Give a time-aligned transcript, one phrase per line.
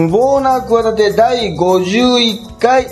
[0.00, 2.86] 無謀な企て第51回、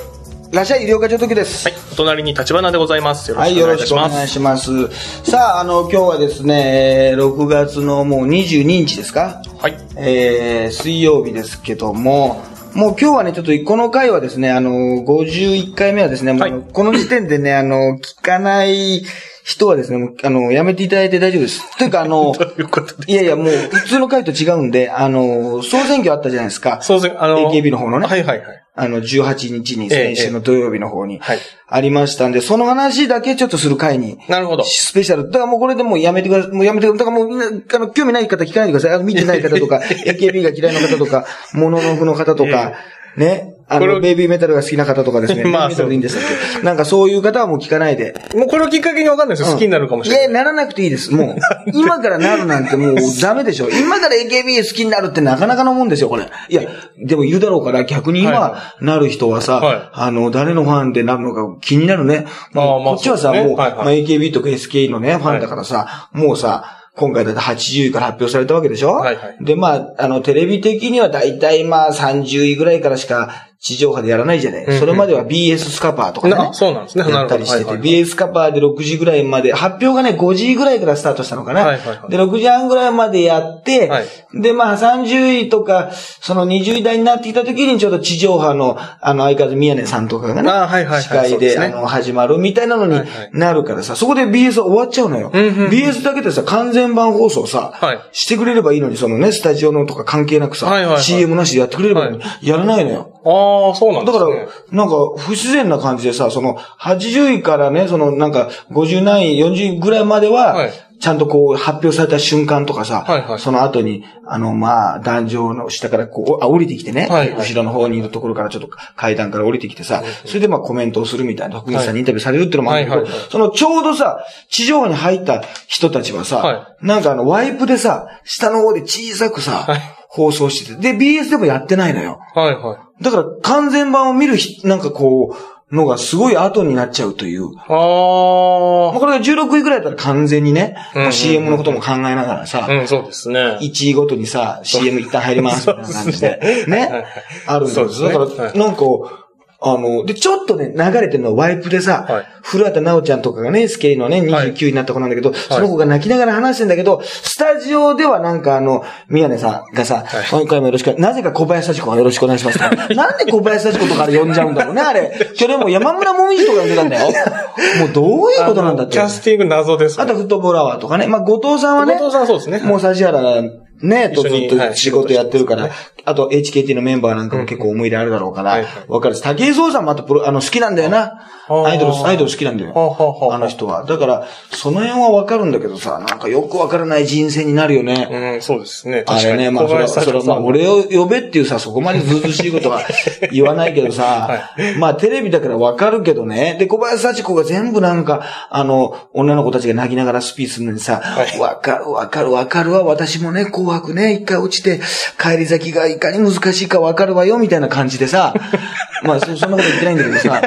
[0.52, 1.66] らっしゃい、医療課長時です。
[1.66, 1.78] はい。
[1.92, 3.30] お隣に立花でございます。
[3.30, 4.70] よろはい、しくおよろしくお願いいたします。
[4.70, 4.90] 願いしま
[5.24, 5.30] す。
[5.30, 9.40] さあ、あの、今日はですね、えー6月のもう22日ですか？
[9.58, 9.76] はい。
[9.96, 12.42] えー、水曜日ですけども、
[12.74, 14.70] もう今日はね、ちょっとこの回はですね、あの、
[15.06, 19.02] 51回目はですね、もう、はいこの時点でね、あの、聞かない
[19.48, 21.62] 人はですね、もうあの、やめていただいて大丈夫です。
[21.78, 23.10] というか、あの、ということで。
[23.10, 26.80] いやいや、もう、普通の回と違うんで、あの、総選挙あったじゃないですか。
[26.82, 27.18] そうですね。
[27.18, 28.62] あの、AKB の方のねはいはいはい。
[28.74, 31.38] あの、18日に、ええ先週の土曜日の方に、はい
[31.70, 34.64] ありましたんで、その話だけちょっとする回に、なるほど。
[34.64, 35.24] スペシャル。
[35.24, 36.52] だからもうこれでもうやめてください。
[36.52, 36.98] もうやめてください。
[36.98, 38.96] だからもうみんな、あの、興味ない方聞かないでください。
[38.96, 42.74] あの、見てない方とか、 AKB が嫌いな方とか、モノノフの方とか、
[43.16, 43.57] ね。
[43.70, 45.44] あの、ベイビーメタルが好きな方とかですね。
[45.50, 46.22] まあベイビーメタルでいいんでしたっ
[46.60, 48.14] けなんかそういう方はもう聞かないで。
[48.34, 49.52] もうこれをきっかけにわかんないですよ。
[49.52, 50.24] 好きになるかもしれない。
[50.24, 51.12] いや、ならなくていいです。
[51.12, 51.36] もう、
[51.74, 53.68] 今からなるなんてもうダメでしょ。
[53.68, 56.24] 今から AKB 好きになるってなかなかのもんですよ、これ。
[56.48, 56.62] いや、
[56.98, 62.26] でもいるだろうから逆にはい今はなる人はさ、はいあの、誰のファンでなるのか気になるね。
[62.52, 74.64] まあこっちはさ、もう、AKB とか SK のね、ファンだからさ、もうさ、今回だって80位から発表されたわけでしょはいはいで、まあ、あの、テレビ的にはだいたいまあ30位ぐらいからしか地上波でやらないじゃない。
[74.64, 74.78] んうん。
[74.78, 76.34] それまでは BS スカパーとかね。
[76.34, 77.10] なそうなんですね。
[77.10, 81.66] やったりしてて、BS カパーで6時ぐらいまで、発表がね、5時ぐらいからスタートしたのかな。
[81.66, 82.10] はいはいはい。
[82.10, 84.06] で、6時半ぐらいまでやって、はい。
[84.40, 91.02] で、まあ30位とか、その20位台になってきた時にちょっと地上波の、あの、相変わらず宮根さんとかがね、あはいはいはい。
[91.02, 91.66] 司会で、ね。
[91.66, 93.00] あの、始まるみたいなのに
[93.32, 95.32] なるからさ、そこで BS は終わっちゃうのよ。
[95.34, 95.68] うんうんうん。
[95.70, 97.98] BS だけでさ、完全版放送さ、はい。
[98.12, 101.02] してくれればいいのに、そのね、スタジオのとか関係なくさ、はいはいはい。
[101.02, 103.17] CM なしでやってくれればいいのに、やらないのよ。
[103.28, 110.72] ああ、そうなんでだからすね。、なんか、不自然な感じでさ、その、80位からね、その、なんか、50何位、40位ぐらいまでは、はい。
[111.00, 113.38] ちゃんとこう、発表された瞬間とかさ、はいはい。
[113.38, 117.48] その後に、あの、まあ、壇上の下からこう、あ、降りてきてね、はいはい。
[117.48, 123.12] 後ろの方にいるところからちょっと階段から降りてきてさ、それでまあコメントをするみたいな、徳光さんにインタビューされるっていうのもあるけど、はいはい。
[123.12, 132.20] はいそのちょうどさ、地上波に入った人たちはさ、はなんかあの、ワイプでさ、下の方で小さくさ、はい放送してて、で、BS でもやってないのよ。
[132.34, 133.04] はいはい。
[133.04, 137.52] だから完全版を見るひ、なんかこう、のがすごい後になっちゃうという。
[137.52, 142.72] まあ、あこれが16位ぐらいだったら完全にね、うんうんうん CM のことも考えながらさ、あ。
[142.72, 143.58] うん、そうですね。
[143.60, 147.06] 1位ごとにさ、CM 一旦入りますみたいな感じで、そうですねはいはいね、
[147.46, 147.88] あるんですよ。
[147.88, 149.27] そうですねだから、はいなんか、
[149.60, 162.58] あの、で、ちょっとね、流れてるのはワイプでさ、はい古畑直ちゃんとかがね、SK のね、29位になった子なんだけど、その子が泣きながら話してんだけど、スタジオではなんかあの、宮根さんがさ、はい今回もよろしく、なぜか小林幸子がよろしくお願いします。
[162.94, 165.12] なんで小林幸子とかで呼んじゃうんだろうね、あれ。
[165.34, 167.12] それも山村もみじとか呼んでたんだよ。
[167.80, 168.92] もうどういうことなんだって。
[168.92, 170.04] キャスティング謎ですね。
[170.04, 171.06] あとフットボールアワーとかね。
[171.06, 173.42] まあ、後藤さんはね、後藤さんはそうですねもう指原が
[173.82, 181.28] ね、とずっと仕事やってるから、仕あと HKT のメンバーなんかも結構思い入れあるだろうからわかるし、竹井壮さんもあとプロ、あの、好きなんだよな。
[181.48, 182.72] アイドル、アイドル好きなんだよ。
[182.74, 183.84] はあの人は。
[183.84, 188.34] だから、その辺はわかるんだけどさ、なんかよくわからない人生になるよね。
[188.34, 189.04] うん、そうですね。
[189.04, 189.32] 確かに。
[189.32, 192.82] あれね、まあ、それは、それは、まあ、俺を呼べっていうさ、そこまでずうずうしいことは
[193.32, 196.56] 言わないけどさ、まあ、テレビだからわかるけどね。
[196.58, 204.80] で、小林幸子が全部なんか、あの、女の子たちが泣きながらスピーチするのにさ、はいわかる、わかる、わかるわ、私もね、紅白ね、一回落ちて、
[205.20, 208.32] 帰り先がいかに難しいかわかるわよ、みたいな感じでさ、
[209.02, 210.42] まあ、そそんなこと言ってないんだけどさ、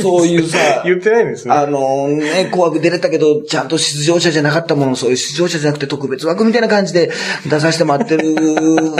[0.00, 1.54] そういうさ、言ってないんですね。
[1.54, 7.10] あのね、紅白出れたけど、ちゃんと出場者じゃなかったもの、そういう出場者じゃなくて特別枠みたいな感じで
[7.46, 8.34] 出させてもらってる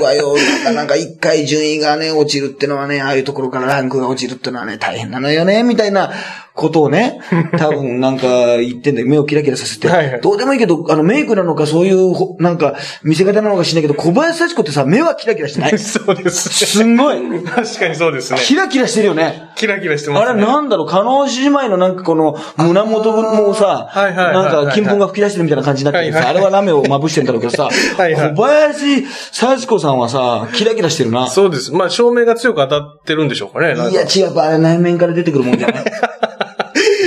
[0.03, 0.37] わよ。
[0.37, 6.12] なんか、なんか一回順位がね、落ちるってのはね、ああいうところからランクが落ちるってのはね、大変なのよね、みたいな
[6.59, 7.21] ことをね、
[7.57, 8.27] 多分なんか
[8.59, 12.75] 言ってんだけど、目をキラキラさせて、はいはいどうでもいいけど、あの、メイクなのか、そういうほ、なんか、
[13.05, 17.21] 見せ方なのか知らないけど、小林幸子ってさ、目はキラキラしてない そうですすんごい。
[17.21, 17.41] ね。
[17.41, 18.41] 確かにそうですね。
[18.43, 19.51] キラキラしてるよね。
[19.55, 20.41] キラキラしてますあね。
[20.41, 31.29] れなんだろう、加納姉妹のなんかこの胸元もさ、はいはいはいはいなんか金粉が吹き出してるみたいな感じになってるさ、はいはいあれはラメをまぶしてんだろうけどさ、はいはい小林幸子さんはさ、キラキラしてるな。
[31.29, 31.73] そうです。
[31.73, 33.75] まあ、照明が強く当たってるんでしょうかね。
[33.75, 35.85] なんかいや、違う、あれ内面から出てくるもんじゃない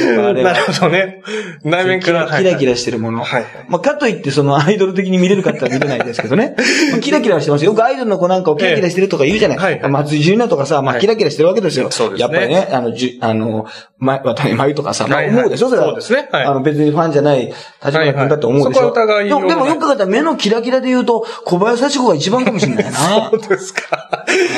[0.04, 1.22] あれはなるほどね。
[1.64, 2.26] 内面から。
[2.38, 2.72] キラキラ。
[2.72, 3.24] ラしてるもの。
[3.24, 6.56] はいまあ、かといって、そのアイドル的に見れるかって言ったら見れないですけどね。
[6.92, 7.72] まあキラキラはしてますよ。
[7.72, 9.58] よくアイドルの子なんかをキラキラしてるとか言うじゃない。
[9.58, 11.92] はいはい松井純奈とかさ、まあ、はいキラキラしてるわけですよ。
[11.92, 13.66] そうですねやっぱりね、あの、じゅ、あの、
[14.00, 15.70] ま、渡辺真由とかさ、まあ、思うでしょ？
[15.70, 15.88] それは。
[15.88, 17.56] そうですねはいあの、別にファンじゃない立
[17.98, 18.82] 花君だって思うでしょ？
[18.82, 22.92] そこは疑いでもよく考えたら目のキラキラで言うと、小林幸子が一番かもしれないな。
[23.32, 24.01] そうですか。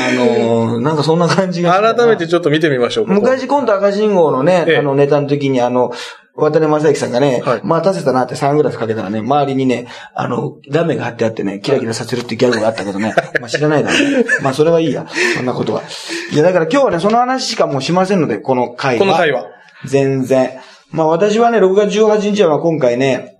[0.09, 3.13] あの、なんかそんな感じが改めてちょっと見てみましょうか。
[3.13, 5.93] 昔コント赤信号のね、ええあのネタの時にあの、
[6.35, 14.25] 渡辺正行さんがね、はい待たせたなってサングラスかけたらね、周りにね、あの、ラメが貼ってあってね、キラキラさせるってギャグがあったけどね、 まあ知らないだろうね。
[14.41, 15.05] まあそれはいいや、
[15.35, 15.83] そんなことは。
[16.31, 18.99] いやだから今日はね、その話しかもうしませんので、この回は。
[18.99, 19.45] この回は。
[19.85, 20.59] 全然。
[20.91, 23.32] まあ私はね、6月18日は今回ね、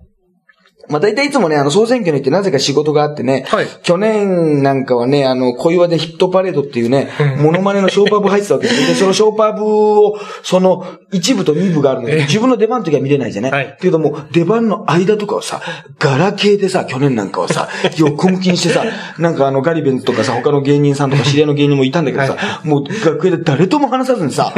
[0.88, 3.66] まあ大体いつもね、あの総選挙に行ってなぜか仕事があってね、はい。
[3.82, 8.66] 去年なんかはね、あの、小岩でヒットパレードっていうね、モノマネのショーパブ入ってたわけ。
[8.66, 8.86] です。
[8.88, 13.78] で、そのショーパブを、その一部と二部があるので、自分の出番の時は見れないじゃない、はい。
[13.80, 15.60] けども、出番の間とかはさ、
[15.98, 18.84] ガラケーでさ、去年なんかはさ、横向きにしてさ、
[19.18, 24.52] なんかあのガリベンズとかさ、他の芸人さんとか知り合いの芸人もいたんだけどさ、もう楽屋で誰とも話さずにさ、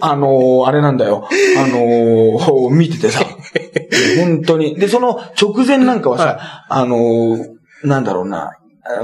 [0.00, 3.24] あのーあれなんだよ、あのー見ててさ、
[4.18, 4.76] 本当に。
[4.76, 8.58] で、その直前なんかはさ、あのーなんだろうな、あ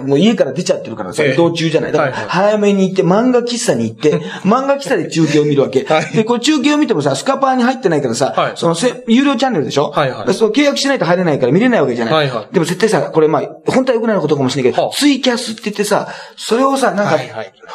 [0.05, 1.93] もう家から出ちゃってるからさ、ええ移動中じゃない。
[1.93, 5.85] だから早めに行って漫画喫茶に行って、 漫画喫茶で中継を見るわけ。
[5.85, 9.91] はいで、これ中継を見てもさ、スカパーに入ってないからさ、はいそのせ有料チャンネルでしょ？
[9.91, 12.15] はいはいでその契約しないと入れないから見れないわけじゃない。
[12.15, 17.19] はいはいでも絶対さ、これまあ、本当は良くないことかもしれないけど、はあツイキャスって言ってさ、それをさ、なんか、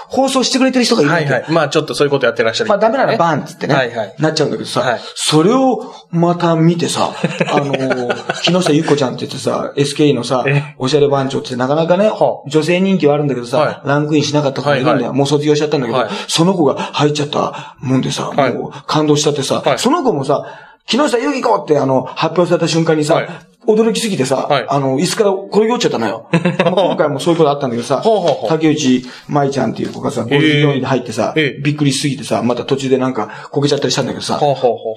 [0.07, 1.11] 放送してくれてる人がいる。
[1.11, 1.45] はいはい。
[1.49, 2.69] まあちょっとそういうことやってらっしゃる。
[2.69, 4.15] まあダメならバーンって言ってね、はいはい。
[4.19, 7.11] なっちゃうんだけどさ、はいそれをまた見てさ、
[7.51, 13.81] あのー木下ゆっこちゃんって言ってさ、SK のさえ、おしゃれ番長ってなかなかね、はあ女性人気はあるんだけどさ、はい。
[13.85, 15.13] ランクインしなかった子がいるんだよ。
[15.13, 16.09] もう卒業しちゃったんだけど、はい。
[16.27, 18.53] その子が入っちゃったもんでさ、はい。
[18.53, 19.79] もう感動しちゃってさ、はい。
[19.79, 20.45] その子もさ、
[20.87, 23.29] 木下ゆき子ってあの、発表された瞬間にさ、はい。
[23.67, 24.65] 驚きすぎてさ、はい。
[24.67, 26.27] あの、椅子から転げ落ちちゃったのよ。
[26.31, 28.03] ま あ今回もそういうことあったんだけどさ、
[28.47, 30.39] 竹内舞ちゃんっていう子がさ、ゴー。
[30.39, 31.61] ルデン病院に入ってさ、ええ。
[31.61, 34.39] びっくりしすぎてさ、また途中でなんかこけちゃったりしたんだけどさ。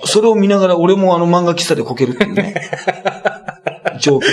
[0.05, 2.55] それを見ながら俺もあの漫画喫茶でこけるっていうね、
[4.03, 4.27] 状況が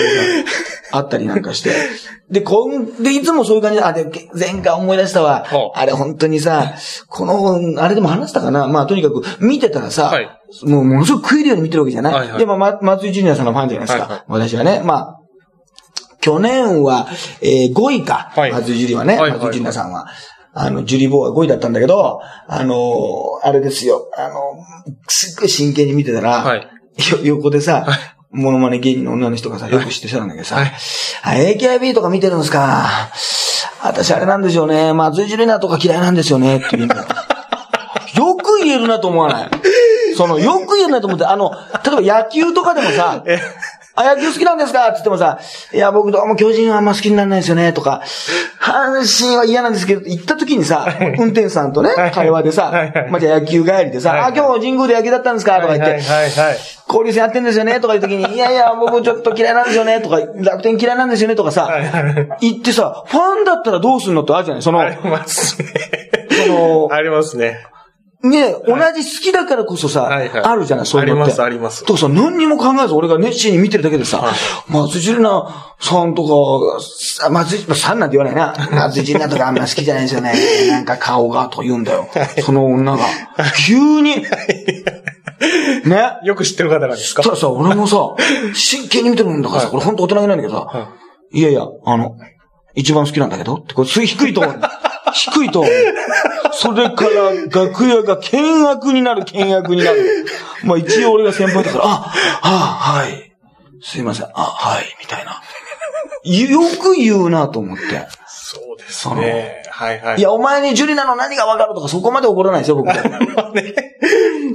[0.92, 1.72] あったりなんかして。
[2.30, 4.06] で、こん、で、いつもそういう感じで、あ、で、
[4.38, 6.74] 前回思い出したわあれ本当にさ、
[7.08, 10.30] この、あれでも話したかなまあとにかく見てたらさ、はい
[10.64, 14.04] もうものすごく食えるように見てるわけじゃない、はいはいで、ま松井ジュニアさんのファンじゃないですか。
[14.06, 14.82] はいはい私はね。
[14.84, 15.20] まあ、
[16.22, 17.08] 去年は、
[17.42, 18.32] えー、5位か。
[18.36, 19.16] はい松井ジュリはね。
[19.16, 20.08] は松井ジュニアさんは。
[20.54, 24.10] あの、ジュリボーは5位だったんだけど、あのーあれですよ。
[24.18, 24.36] あの、
[25.08, 26.60] すっごい真剣に見てたら、はい。
[26.60, 26.66] よ
[27.24, 27.86] 横でさ、
[28.32, 30.72] モノマネ芸人の女の人がさ、よく知ってたんだけどさ、はい
[31.24, 33.12] あ AKB とか見てるんですか？
[33.84, 34.94] 私あれなんですよね。
[34.94, 36.58] 松井ジュリナとか嫌いなんですよね。
[36.58, 37.02] って言うんだよ。
[38.16, 39.50] よく言えるなと思わない？
[40.16, 41.52] その、よく言えるなと思って、あの、
[41.84, 43.24] 例えば野球とかでもさ、
[44.02, 44.84] あ、野球好きなんですか？
[44.84, 45.40] って言ってもさ、
[45.74, 48.02] いや、僕どうも巨人はあんま好きにならないですよね、とか、
[48.62, 50.88] 阪神は嫌なんですけど、行った時にさ、
[51.18, 52.72] 運転手さんとね、会話でさ
[53.10, 55.60] まあ、じゃあ野球帰りでさ、あ、今日神宮で野球だったんですか？
[55.60, 56.58] とか言って、はいはいはい。
[56.88, 57.82] 交流戦やってんですよね？
[57.82, 60.00] とかいう時に、いやいや、僕ちょっと嫌いなんですよね？
[60.00, 61.36] とか、楽天嫌いなんですよね？
[61.36, 61.70] とかさ、
[62.40, 64.64] 言ってさ、ファンだったらどうすんのってあるじゃない？
[64.64, 65.68] その、ありますね。
[66.46, 67.66] その、ありますね。
[68.22, 71.26] ね、同じ好きだからこそさ、はいはいあるじゃないそういうのって。
[71.26, 74.34] ありますありますとかさ、何にも考えず俺が熱心に見てるだけでさ、
[74.68, 76.24] 松井樹里奈さんと
[76.78, 78.54] か、さ松井、さんなんて言わないな。
[78.88, 80.34] 松井樹里奈とかあんま好きじゃないんですよね。
[80.70, 82.10] なんか顔がと言うんだよ。
[82.44, 83.06] その女が。
[83.66, 84.26] 急に。
[85.86, 86.18] ね。
[86.24, 87.24] よく知ってる方なんですか？
[87.24, 87.98] たださ、俺もさ、
[88.54, 90.90] 真剣に見てるもんだからさ、これ本当大人げないんだけどさ、
[91.32, 92.18] いやいや、あの、
[92.76, 94.62] 一番好きなんだけどって、これ低いトーン。
[95.12, 95.68] 低いトーン。
[96.54, 97.32] それから
[97.64, 100.26] 楽屋が険悪になる、険悪になる。
[100.64, 103.32] まあ一応俺が先輩だから、あ、あ、はい。
[103.82, 105.42] すいません、あ、はい、みたいな。
[106.24, 107.84] よく言うなと思って。
[108.28, 109.64] そうですね。
[109.70, 110.20] はいはい。
[110.20, 112.88] いや、お前にジュリナの何がわかるとかそこまで怒らないですよ、僕。
[112.92, 112.94] こ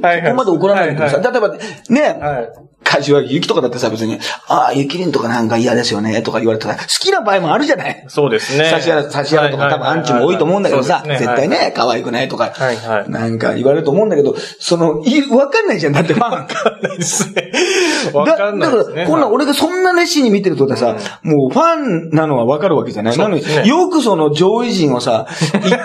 [0.02, 0.30] はいはい。
[0.30, 1.48] こまで怒らないけどさ、は例えば、
[1.88, 2.48] ね、はい。
[2.96, 8.70] 柏木ゆきとかだってさ、別に、ああ、ゆきりんとかなんか嫌ですよね、とか言われたら、好きな場合もあるじゃないそうですね。
[8.70, 16.30] 差し原、差し原とか多分アンチも多いと思うんだけどさ、絶対ね、可愛くないとか、はいはいなんか言われると思うんだけど、その、いわかんないじゃん、だってファン。
[16.30, 17.52] わかんないですね。
[18.12, 18.70] わかんない。
[18.70, 23.16] だだから、こんなん俺がそんな熱心に見てるとさ、もうファンなのはわかるわけじゃない。
[23.16, 25.26] なのに、よくその上位陣をさ、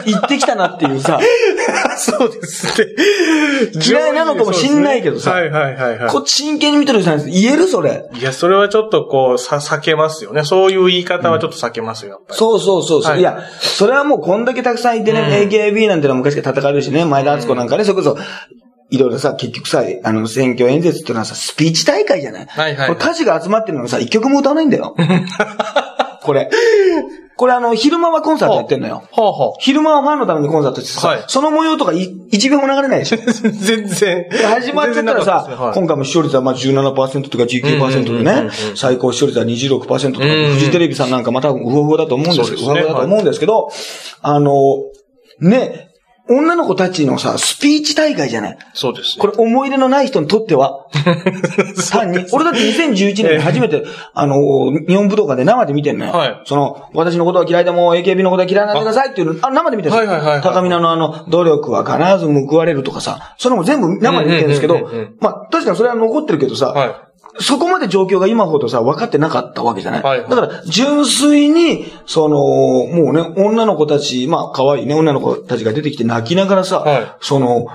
[0.05, 1.19] い 行ってきたなっていうさ、
[1.97, 2.87] そうですね。
[3.85, 6.09] 嫌いなのかもしんないけどさはいはいはいはい。
[6.09, 7.29] こっち真剣に見てる人なんです。
[7.29, 8.09] 言えるそれ。
[8.13, 10.43] いや、それはちょっとこう、さ、避けますよね。
[10.43, 12.37] そういう言い方はちょっと避けますよ、やっぱり。
[12.37, 13.23] そうそうそうそう、はいい。
[13.23, 18.17] や、それはもうこんだけたくさんいてね、AKB なんてのは昔から叩かれるしね、前田敦子なんかね、それこそ、
[18.91, 22.45] いろいろさ、結局さ、あの、選挙演説っていうのはさ、スピーチ大会じゃない？
[22.47, 24.95] はいはいこれ歌詞が集まってるのがさ、一曲も歌わないんだよ。
[26.23, 26.49] これ。
[27.39, 29.07] これあの、昼間はコンサートやってんのよ。
[29.11, 29.31] ほう。
[29.31, 31.23] ほ昼間はファンのためにコンサートしてさ、はい。
[31.29, 33.17] その模様とかい一秒も流れないでしょ。
[33.17, 33.21] う。
[33.31, 34.27] 全然。
[34.29, 35.73] で始まっちゃったらさ、はい。
[35.73, 38.49] 今回も視聴率はまあ17%とか19%でね。
[38.75, 42.55] 最高視聴率は26%とか、フジテレビさんなんかまたウホウホだと思うんです。
[42.55, 43.69] けど、だと思うんですけど、
[44.21, 44.51] あの、
[45.39, 45.88] ね、
[46.29, 48.57] 女の子たちのさ、スピーチ大会じゃない？
[48.73, 49.21] そうですね。
[49.21, 50.85] これ思い出のない人にとっては、
[51.91, 53.83] 単に、俺だって2011年に初めて、
[54.13, 54.35] あの、
[54.87, 56.11] 日本武道館で生で見てんのよ。
[56.11, 59.95] はいその、私のことは嫌いでも AKB のことは嫌いなんでくださいっていうの、あ、生で見てる。
[59.95, 66.95] はいはいはいはい高見菜のあの、努力は必ず報われるとかさ、それも全部生で見てるんですけどまあ、確かにそれは残ってるけどさ、はい。
[67.37, 70.03] そこまで状況が今ほどさ、分かってなかったわけじゃない。
[70.03, 77.67] はいはいだから、純粋に、その、もうね、女の子たち、まあ、可愛いね、女の子たちが出てきて泣きながらさ、はいその、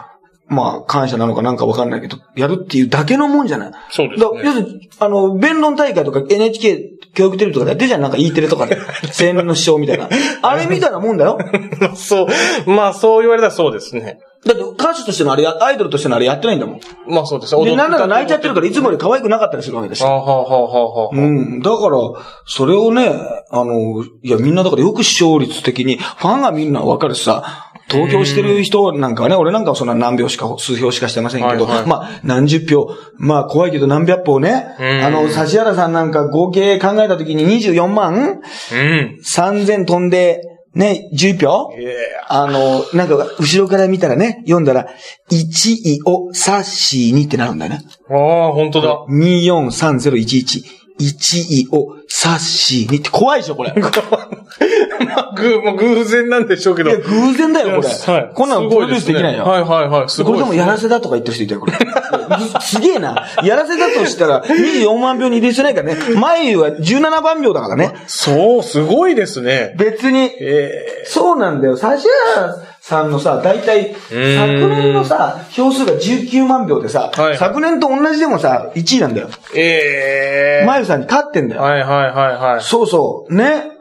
[0.46, 3.72] まあ、感謝なのかなんか分かんないけど、やるっていうだけのもんじゃない。
[3.90, 8.76] そうですね要するに、あの、弁論大会とか NHK 教育テレビとかでやってるじゃん、なんか E テレとかで。
[8.76, 10.08] 青年の師匠みたいな。
[10.42, 11.38] あれみたいなもんだよ。
[11.96, 12.26] そ
[12.66, 14.20] う、まあそう言われたらそうですね。
[14.44, 16.80] だって歌手としてのあれや、アイドルとしてのあれやってないんだもん。
[17.08, 17.64] まあそうですね。
[17.64, 20.02] で、なんなら泣いちゃってるから、いつもより可愛くなかったりするわけだし。
[20.04, 21.60] あははははうん。
[21.60, 21.98] だから、
[22.46, 23.10] それをね、
[23.50, 39.18] あの、いや、みんなだからよく視聴率的に、ファンが見るのはわかるしさ、投票してる人なんかはね、俺なんかはそんな何票しか、数票しかしてませんけど、はいはいまあ、何十票、まあ、怖いけど何百票ね、うんあの、指原さんなんか合計考えた時に24万うん。
[39.22, 40.40] 3000飛んで、
[40.74, 41.72] ね、11票
[42.28, 44.88] あの、なんか、後ろから見たらね、読んだら、
[45.30, 47.82] 1位をサッシーにってなるんだよね。
[48.10, 49.04] ああ、本当だ。
[49.08, 50.83] 243011。
[51.00, 53.70] 1位をサッシーにって怖いでしょ、これ。
[53.76, 56.90] いまあ、ぐ、もう偶然なんでしょうけど。
[56.90, 57.88] や、偶然だよ、これ。
[57.88, 58.30] はい。
[58.32, 59.44] こんなのプロデュースできないよ。
[59.44, 60.08] はいはいはい。
[60.08, 60.50] すこごいすね。
[60.50, 61.72] れでもやらせだとか言ってる人いたよ、これ。
[62.60, 63.26] すげえな。
[63.42, 65.96] やらせだとしたら、24万票に入れてないからね。
[66.16, 67.92] 前は17万票だからね。
[68.06, 69.74] そう、すごいですね。
[69.76, 70.30] 別に。
[70.40, 71.74] えそうなんだよ。
[71.74, 71.98] 指原
[72.86, 79.28] さんのさ、大体、昨年のさ、票数が19万票でさ、はい昨年と同じでもさ、1位なんだよ。
[79.28, 81.62] ー、ええまゆさんに勝ってんだよ。
[81.62, 82.62] はいはいはいはい。
[82.62, 83.34] そうそう。
[83.34, 83.73] ね。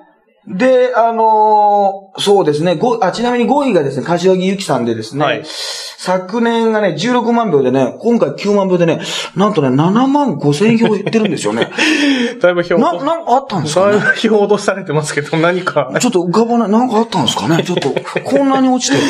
[0.48, 2.76] で、あのーそうですね。
[2.76, 9.00] ごあ、ちなみに5位がですね、柏木由紀さんでですね、はい昨年がね、16万票でね、今回9万票でね、
[9.38, 11.72] なんとね、7万5千票減ってるんですよね。
[12.42, 13.94] だいぶ票な、なんかあったんですかね？
[13.94, 15.94] だいぶ票落とされてますけど、何か。
[16.02, 16.70] ちょっと浮かばない。
[16.70, 17.64] なんかあったんですかね？
[17.66, 17.90] ちょっと、
[18.26, 19.02] こんなに落ちてる。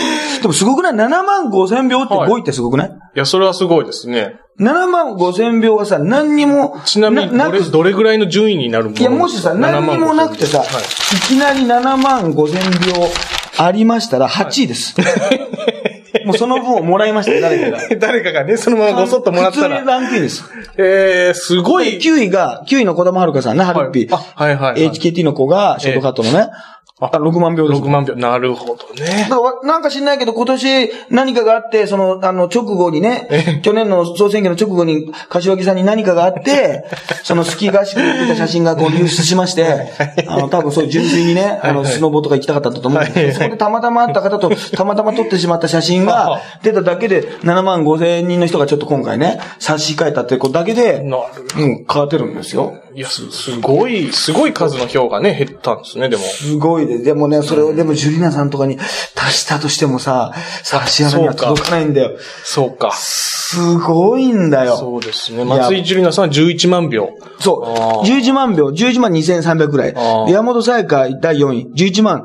[0.44, 4.36] でもすごくない ?7 万5千票ってはい5位ってすごくない、いや、それはすごいですね。
[4.60, 8.98] ?7 万5千票がさ、何にも、ちなみに、どれ、どれぐらいの順位になるもの？
[8.98, 12.62] いや、もしさ、何にもなくてさ、はいい、きなり7万5千
[12.94, 13.10] 票
[13.58, 14.96] ありましたら8位です。
[16.26, 17.80] もうその分をもらいましたよ、誰かが。
[18.00, 19.82] 誰かがね、そのままごそっともらった普通にら。
[19.82, 20.44] ランクインです。
[20.78, 22.00] えー、すごい。
[22.00, 24.16] 9位が、9位の小玉遥さんね、ハルピー。
[24.16, 24.90] あ、はいはい、はい。
[24.92, 26.50] HKT の子が、ショートカットのね、
[27.00, 27.82] あ6万票です。
[27.82, 28.16] 6万票。
[28.16, 29.28] なるほどね。
[29.28, 36.86] だからなんか知んないけど、今年何かがあって、その、あの、直後にね、去年の総選挙の直後に、柏木さんに何かがあって、
[37.24, 39.92] そのスキー合宿に行ってた写真がこう流出しまして、
[40.28, 52.76] あの、多分そういう純粋にね、あの、スノボとか行きたかったんだと思うんですけど、そこでたまたま会った方と、たまたま撮ってしまった写真が 出ただけで、7万5千人の人がちょっと今回ね、差し替えたってこだけで、うん、変わってるんですよ。
[52.96, 56.22] いや、す、すごい、すごい数の票がね、減ったんですね、でも。
[56.22, 58.78] すごいで、でもね、それをでもジュリナさんとかに
[59.16, 62.18] 足したとしてもさ、差し原には届かないんだよ。
[62.44, 62.92] そうか。
[62.94, 64.78] すごいんだよ。
[64.78, 65.46] そうですね。
[65.46, 67.10] 松井樹里奈さんは11万票。
[67.40, 67.64] そう。
[67.66, 69.94] あー11万票、11万2300ぐらい。
[70.32, 72.24] 山本沙耶香第4位、11万、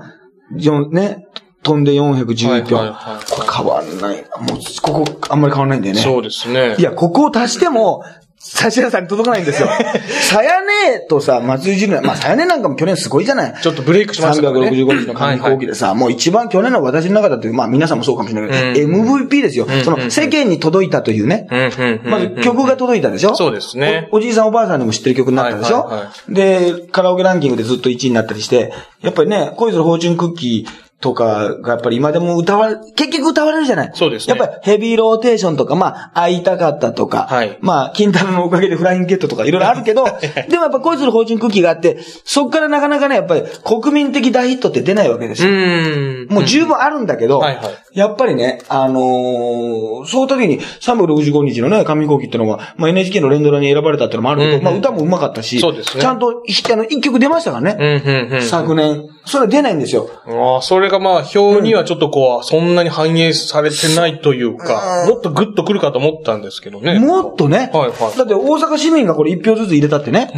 [0.56, 1.26] 4ね、
[1.62, 2.76] 飛んで411票。
[2.76, 4.16] はいはいはいこれ変わんない。
[4.16, 6.00] もう、ここ、あんまり変わんないんだよね。
[6.00, 6.76] そうですね。
[6.78, 8.02] いや、ここを足しても、
[8.40, 9.68] 指原さんに届かないんですよ。
[10.22, 13.54] さやねとさ、松井樹里奈、まあ、さやねなんかも去年すごいじゃない？
[13.60, 14.48] ちょっとブレイクしましたね。
[14.48, 19.66] 365日の紙飛行機でさ、もう一番去年の私の中だって、まあ皆さんもそうかもしれないけど、MVP ですよ。
[19.84, 21.48] その世間に届いたというね。
[21.50, 22.10] うんうんうん。
[22.10, 23.34] まず曲が届いたでしょ？
[23.34, 24.18] そうですねお。
[24.18, 33.90] おじいさんおばあさんにも知ってる曲になったでしょ、はいはいはで、カラオケランキングでずっと1位になったりして、やっぱりね、恋するフォーチュンクッキーとかがやっぱり今でも歌われ、結局歌われるじゃない。
[33.94, 34.36] そうですね。
[34.36, 37.56] やっぱりヘビーローテーションとか、まあ、会いたかったとか、はい。
[37.60, 40.04] まあ、金太郎のおかげでフライングゲットとかいろいろあるけど、
[40.48, 45.56] でもやっぱ恋するフォーチュンクッキーがあって、そっからなかなかね、やっぱり国民的大ヒットって出ないわけですうよ。
[45.56, 46.34] ーん。
[46.34, 47.64] もう十分あるんだけど、はいはい
[47.98, 56.02] やっぱりね、あのーそういう時に365日のね、紙飛行機ってのは、まあ NHK の連ドラに選ばれたってのもあるけど、うんうんまあ歌も上手かったし、そうですね。
[56.02, 58.42] ちゃんとひあの一曲出ましたからね、うんうんうん。
[58.42, 59.08] 昨年。
[59.28, 60.08] それは出ないんですよ。
[60.26, 66.98] ああ、それがまあ、票にはちょっとこう、そんなに反映されてないというか、もっとグッとくるかと思ったんですけどね。
[66.98, 68.16] もっとね、はいはい。
[68.16, 70.32] だって大阪市民がこれ1票ずつ入れたってね、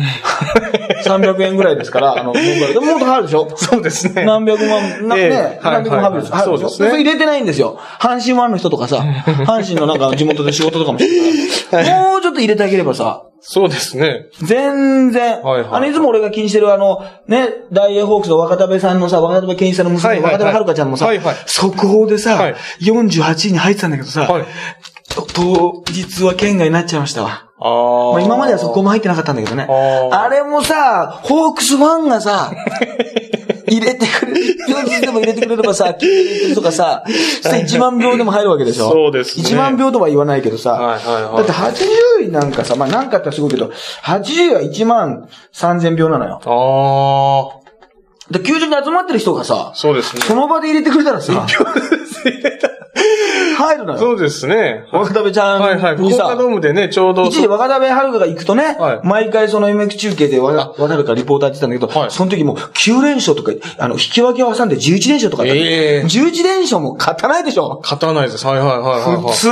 [1.07, 3.49] 300円ぐらいですから、あの、もっと入るでしょ。
[3.57, 4.25] そうですね。
[4.25, 5.29] 何百万、な、ええ。
[5.31, 6.35] ね、はい何百万入るでしょ。
[6.35, 6.69] はい入るでしょ。
[6.69, 6.91] そうですね。
[6.91, 7.79] それ入れてないんですよ。
[7.99, 8.99] 阪神ファンの人とかさ、
[9.47, 14.27] 阪神のなんか地元で仕事とかもしてら、もうちょっと入れてあげればさ、そうですね。
[14.43, 15.43] 全然。
[15.43, 24.45] はいはいあの、いつも俺が気にしてるあの、ね、大英ホークスの若田部さんのさ、若田部健一さんの娘の若田部遥香ちゃんもさ、はいはい速報でさ、はい48位に入ってたんだけどさ、はい。
[25.09, 27.51] と当日は県外になっちゃいましたわ。
[27.59, 28.13] ああ。
[28.13, 29.67] まあ、今まではそこも入ってなかったんだけどね。
[29.69, 32.53] あれもさ、ホークスファンがさ、
[33.71, 38.91] 入れてくれる、当日でも入れてくれればさ、 聞いてくれてるとかさ、そして1万票でも入るわけでしょ？
[38.91, 43.71] そうですね1万票とは言わないけどさ、はいはいはいだって80位なんかさ、まあなんかあったらすごいけど、
[44.05, 46.41] 80位は1万3000票なのよ。
[46.45, 47.60] ああ。
[48.31, 50.23] で、球場に集まってる人がさ、そうですね。
[50.23, 51.47] その場で入れてくれたらさ、
[53.57, 53.99] 入るのよ。
[53.99, 54.85] そうですね。
[54.93, 55.95] 若田部ちゃはいはい。
[55.97, 57.25] 福んにさ、岡ドームでね、ちょうど。
[57.27, 68.47] 一時若田部遥が行くとね、はい毎回その MX 中継でわ渡るからリポーターやってたんだけど、はいその時もう9連勝とか、あの、引き分けを挟んで11連勝とかあったのええ11連勝も勝たないでしょ勝たないです。
[68.47, 69.33] はいはいはいはいはい。
[69.33, 69.51] 普通。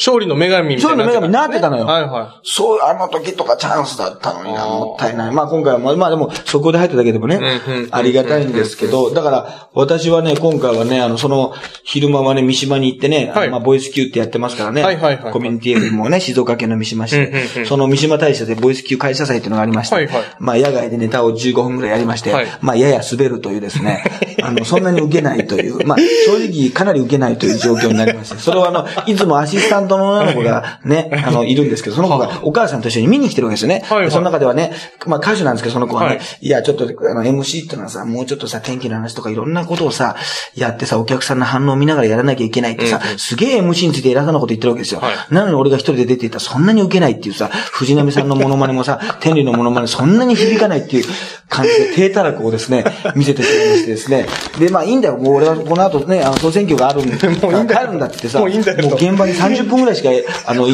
[0.00, 0.96] 勝利の女神みたいな。
[0.96, 1.84] 勝利の女神になってたのよ。
[1.84, 5.34] はいはそう、あの時とかチャンスだったのにな、もったいない。
[5.34, 7.38] まあ今回は、まあまあでも、そこで入っただけでもね
[7.90, 11.52] ありがたいんですけど、だから、私はね、今回はね、あの、その、
[11.84, 13.50] 昼間はね、三島に行ってね、はい。
[13.50, 15.32] まあ、ボイス級ってやってますからね、はいはいはい。
[15.32, 17.66] コミュニティ FM もね、静岡県の三島市うんうんうで、ん。
[17.66, 20.22] その三島大社でボイス級会社祭っていうのがありまして、はいはい。
[20.38, 22.46] まあ、野外でネタを15分くらいやりまして、はい。
[22.62, 24.02] まあ、やや滑るというですね、
[24.42, 33.84] あの、そんなに受けないという、まあ、正直かなり受けないという状況になりまして、それはあの、いつもアシスタントの女の子がね、あの、いるんですけど、その子がお母さんと一緒に見に来てるわけですよね。
[33.86, 34.72] はいはいでその中ではね、
[35.06, 40.16] まあ歌手なんですけど、その子はね、はいい、や、ちょっと、あの、MC ってのはさ、もうちょっとさ、天気の話とかいろんなことをさ、
[40.54, 45.00] やってさ、お客さんの反応を見ながらやらなきゃいけないってさ、すげえ MC について偉そうなこと言ってるわけですよ。
[45.00, 51.04] はいなのに俺が一人で出ていったらそんなに受けないっていうさ、藤波さんのモノマネもさ、 天理のモノマネそんなに響かないっていう
[51.48, 54.26] 感じで、低たらくをですね、見せてしまいましてですね。
[54.58, 55.16] で、まあいいんだよ。
[55.16, 60.10] もう俺はこの後ね、あの、総選挙があるんで、もういいんだ帰るんだって言ってさ、もういいんだよもう現場に30分ぐらいしか、
[60.46, 60.66] あの、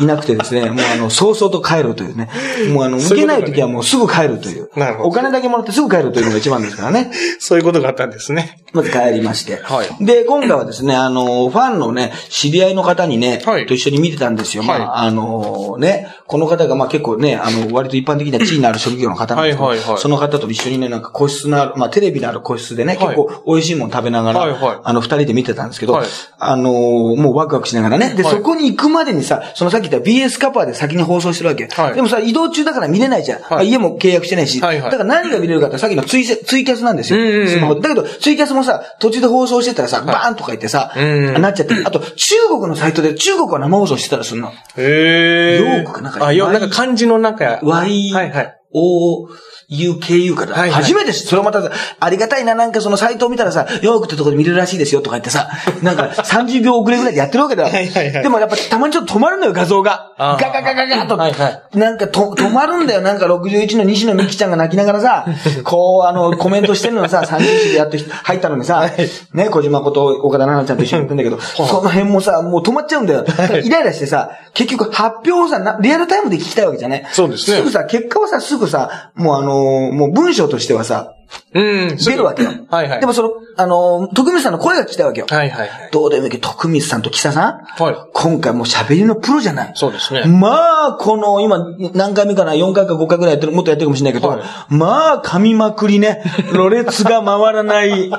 [0.00, 2.28] い いなくてですね、もうあの、早々と帰るというね。
[2.72, 4.68] もうあの、受けない時はもうすぐ帰るという。
[4.76, 7.10] なるほどお金だけもらってすぐ帰るというのが一番ですからね。
[7.12, 7.16] い。
[7.40, 8.60] そういうことがあったんですね。
[8.72, 9.56] まず帰りまして。
[9.56, 14.62] はいで、今回はですね、あの、ファンのね、知り合いの方にね、はいと一緒に見てたんですよ。
[14.62, 26.06] まはいあ、あの、ね、この方がまあ結構ね、あの、割と一般的には地位のある職業の方なんですけど、はいはいはいその方と一緒にね、なんか個室のある、まあテレビのある個室でね、はい結構美味しいもの食べながら、はいはいあの、二人で見てたんですけど、はい
[26.38, 31.66] あの、もうワクワクしながらね、で、はいそこに行くまでにさ、そのさっき BS カパーで先に放送してるわけ。
[31.66, 33.40] はいでもさ、移動中だから見れないじゃん。
[33.42, 37.20] まあ家も契約してないし、はいはいだから何が見れるかってさっきのツイセツイキャスなんですよ。
[37.20, 41.04] うんうんうんスマホでだけど、ツイキャスもさ、途中で放送してたらさ、バーンとか言ってさ、う
[41.38, 41.74] んなっちゃって。
[41.84, 44.50] あと、中国のサイトで、中国は生放送してたらすんの。
[44.50, 45.56] へえ。
[45.60, 47.60] ヨークかなんかあ、よ、なんか漢字のなんか。
[47.62, 48.59] Y、はいはい。
[48.72, 49.28] O、
[49.70, 50.52] UKU から。
[50.52, 55.48] はいはい初めて知それをまたさ、ありがたいな、なんかそのサイトを見たらさ、ヨークってとこで見れるらしいですよとか言ってさ、
[55.82, 57.68] なんか30秒遅れぐらいでやってるわけだよ。
[57.68, 60.12] はいはいはいでもやっぱたまにちょっと止まるのよ、画像が。
[60.18, 61.16] ガガガガガと。
[61.16, 63.00] はいはなんかと止まるんだよ。
[63.00, 65.26] なんか61の西野美紀ちゃんが泣きながらさ、
[65.64, 68.90] こう、あの、コメントしてるのにさ、30字でやって入ったのにさ、
[69.34, 73.24] ね、小島こと岡田奈々ちゃんと一緒にやってんだけど、その辺もさ、もう止まっちゃうんだよ。
[73.62, 77.08] イライラしてさ、結局発表をさ、なリアルタイムで聞きたいわけじゃね。
[77.12, 81.14] そうですねすぐさ、結果をさ、すぐさ、もうあのーもう文章としてはさ、
[81.54, 81.96] うん。
[81.96, 82.50] 出るわけよ。
[82.70, 83.00] はいはい。
[83.00, 85.26] でもその、あのー徳光さんの声が聞きたいわけよ。
[85.28, 85.88] はいはいはい。
[85.92, 87.82] どうでもいいけど、徳光さんと木佐さん？
[87.82, 87.96] はい。
[88.12, 89.72] 今回もう喋りのプロじゃない。
[89.74, 90.24] そうですね。
[90.24, 91.58] まあ、この、今、
[91.94, 96.22] 何回目かな ?4 回か5回ぐらいやってる、もっとやってるかもしれないけど、はいまあ、噛みまくりね。
[96.52, 98.10] ろれつが回らない。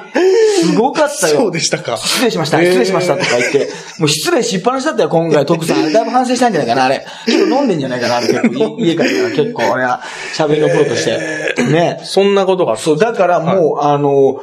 [0.62, 1.38] すごかったよ。
[1.42, 1.98] そうでしたか。
[1.98, 5.92] 失礼しました、へー失礼しましたとか言って、もう失礼しっぱなしだったよ、今回、徳さん。
[5.92, 7.06] だいぶ反省したんじゃないかな、あれ。
[7.26, 8.78] 結構飲んでんじゃないかな、あれ結構。
[8.80, 10.02] い 家帰ったら結構、俺は、
[10.36, 11.64] 喋りのプロとして。
[11.72, 12.00] ね。
[12.04, 14.42] そんなことがそう、だからもう、あの、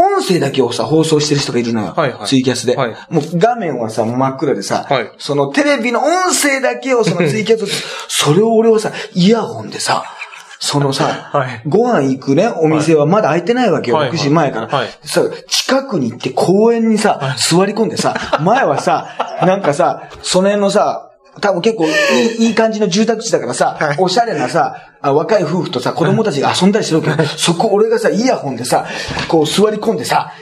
[0.00, 1.94] 音声だけをさ、放送してる人がいるのよ。
[1.96, 2.26] はいはい。
[2.26, 2.76] ツイキャスで。
[2.76, 2.96] はい。
[3.10, 5.12] もう画面はさ、真っ暗でさ、はい。
[5.18, 7.66] そのテレビの音声だけをその ツイキャス、
[8.08, 10.04] それを俺はさ、イヤホンでさ、
[10.58, 11.62] そのさ、はい。
[11.66, 14.10] ご飯行くね、お店はまだ開いてないわけよ、はい。
[14.10, 14.68] 6時前から。
[14.68, 14.88] はい。
[15.02, 21.09] さ、近くに行って公園にさ、座り込んでさ、前はさ、なんかさ、その辺のさ、
[21.40, 21.88] 多分結構い
[22.40, 27.28] いいい感じの住宅地だからさ、おしゃれなさ、あ若い夫婦とさ、子供たちが遊んだりしてるわけよ。
[27.28, 28.86] そこ俺がさ、イヤホンでさ、
[29.28, 30.32] こう座り込んでさ、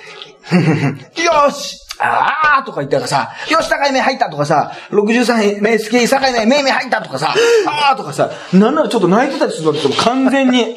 [0.53, 7.35] よーしあーとか言ったらさ、よし、高い目入ったとかさ、63名好き、高い目、目目入ったとかさ、
[7.67, 10.05] あーとかさ、なんならちょっと泣いてたりするわけですよ。
[10.05, 10.77] 完全に、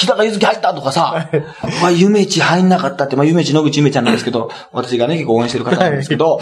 [0.00, 1.28] 日高ゆずき入ったとかさ、
[1.80, 6.40] まあ、ゆめち入んなかったって、まあ、ゆめち野口ゆめちゃんなんですけど、私がね、結構応援してる方なんですけど、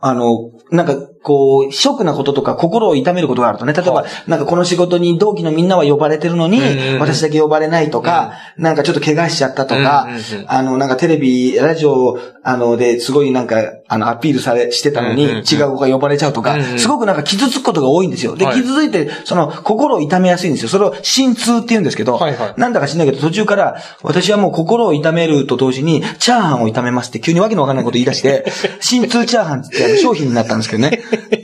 [0.00, 6.60] あの、なんか、こう、ショックなこととか、心を痛めることがあるとね、例えば、なんかこの仕事に同期のみんなは呼ばれてるのに
[6.98, 10.08] 私だけ呼ばれないとか、なんかちょっと怪我しちゃったとか
[10.46, 13.56] あの、なんかテレビ、ラジオ、あの、で、すごいなんか、
[13.86, 18.34] あの、アピールされ、してたのに、違う子が呼ばれちゃうとか、すごくなんか傷つくことが多いんですよ。
[18.36, 18.54] で、はい。
[18.54, 20.68] 傷ついて、その、心を痛めやすいんですよ。
[20.68, 22.18] それを心痛って言うんですけど、
[22.56, 28.46] なんだか知んないけど、途中から、私はもう心を痛めると同時に、チャーハンを炒めますって急にわけのわかんないこと言い出して、
[28.80, 31.02] 心痛チャーハンって商品になったんですけどね。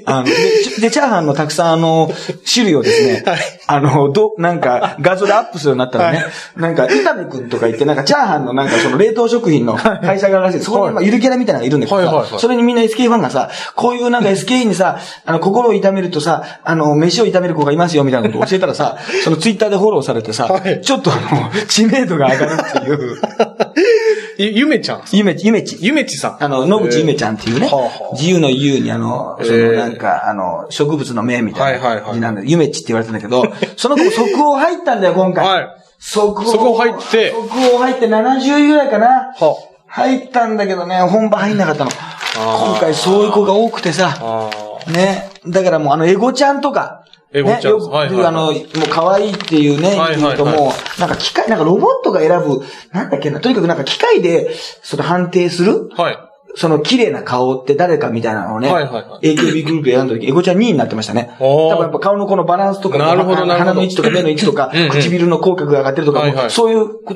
[0.09, 2.09] あので、ちでチャーハンのたくさんあの、
[2.51, 3.25] 種類をですね、
[3.67, 6.25] あの、ど、なんか、画像でアップするようになったらね、
[6.57, 10.61] なんか、伊丹くんとか言って、なんか、チャーハンのなんか、その冷凍食品の会社があるらしい。
[10.61, 12.41] そこに、まあ、ゆるキャラみたいなのがいるんだけどさ、はいはいはい。
[12.41, 20.81] それにみんな SK ファンがさ、こういうなんか SK にさ、あの、心を痛めるとさ、あの、飯を痛める子がいますよ、みたいなことを教えたらさ、そのツイッターでフォローされてさ、はい。
[20.83, 23.17] ちょっとあの、知名度が上がるっていう、
[24.39, 25.03] ゆ、ゆめちゃん。
[25.13, 25.79] ゆめち、ゆめち。
[25.81, 26.45] ゆめちさん。
[26.45, 28.15] あの、野口ゆめちゃんっていうね、はあはあ。
[28.15, 33.45] 自由のゆうにあの、そえのーなんか、あの、植物の芽みたいな字なんで、ゆめちって言われてんだけど、
[33.77, 35.47] その子も速報入ったんだよ、今回。
[35.47, 35.69] はい。
[35.99, 36.51] 速報。
[36.51, 39.07] 速報入って速報入って70位ぐらいかな。
[39.07, 39.57] は。
[39.87, 41.91] 入ったんだけどね、本場入んなかったの。
[41.91, 44.51] ー今回そういう子が多くてさ、あ
[44.91, 45.31] ね。
[45.47, 48.55] だからもうあの、エゴちゃんとか、エゴちゃんはいはいはいあの、もう
[48.91, 56.03] 可愛いっていうね、はいはいもう、なんか機械、なんかロボットが選ぶ、なんだっけな、とにかくなんか機械で、その判定するあ。
[56.03, 56.19] はい。
[56.57, 61.37] その綺麗な顔って誰かみたいなのをね、はいはいはい AKB グループで選んだ時、エゴちゃん2位になってましたね。
[61.39, 67.15] 多分やっぱ顔のこのバランスとか、鼻の位置とか目の位置とかうんうん、唇の口角が上がってるとか、はいはいそういう、こ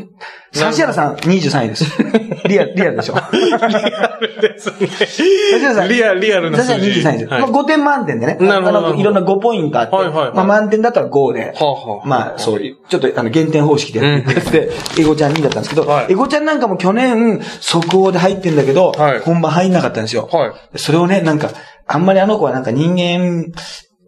[0.52, 1.84] 指原さん23位です。
[2.48, 3.14] リアル、リアルでしょ。
[3.14, 4.88] ですね。
[5.52, 5.88] 指原さん。
[5.88, 7.02] リアル、リアルな指原。
[7.02, 7.30] さん23位です。
[7.30, 8.36] はいまあ5点満点でね。
[8.40, 20.28] なるほどいろんな5ポイントあって、はいはいはいまあ満点だったら5で、はあはあまあそういう、ちょっとあの減点方式でやっていくやつで、エゴちゃん2位だったんですけど、はいエゴちゃんなんかも去年、速報で入ってんだけど、はい本番入んなかったんですよ。
[20.30, 20.78] はい。
[20.78, 21.50] それをね、なんか、
[21.86, 23.52] あんまりあの子はなんか人間、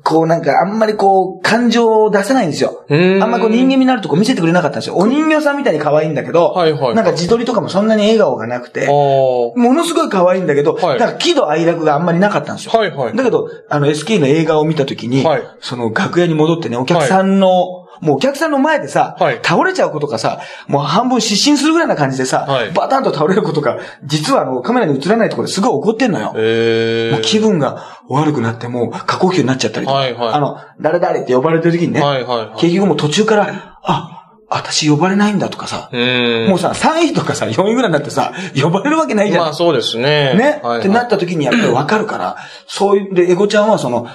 [0.04, 2.84] こうなんかあんまりこう、感情を出せないんですよ。
[2.88, 4.96] あんまこう人間味のあるとこ見せてくれなかったんですよ。
[4.96, 12.72] お人形さんみたいに可愛いんだけど、はいはいなんか自撮りとかもそんなに笑顔がなくて、あものすごい可愛いんだけど、はいなんか喜怒哀楽があんまりなかったんですよ。
[12.72, 26.32] はいはいだけど、あの SK の映画を見たときに、はいその楽屋に戻ってね、お客さんの、もうお客さんの前でさ、はい倒れちゃうことかさ、もう半分失神するぐらいな感じでさ、はいバタンと倒れることが、実はあのカメラに映らないところですごい怒ってんのよ。
[26.36, 29.98] ええもう気分が悪くなって、もう過呼吸になっちゃったりとか。
[29.98, 32.60] はいはいあの、誰々って呼ばれてる時にね、はいはいはい。
[32.60, 35.88] 結局もう途中から、あ、私呼ばれないんだとかさ。
[35.92, 39.44] もうさ、3位とかさ、4位ぐらいになってさ、呼ばれるわけないじゃん。
[39.44, 40.34] まあそうですね。
[40.34, 42.36] ね、はいはいってなった時にやっぱりわかるから、
[42.66, 44.08] そういう、で、エゴちゃんはその、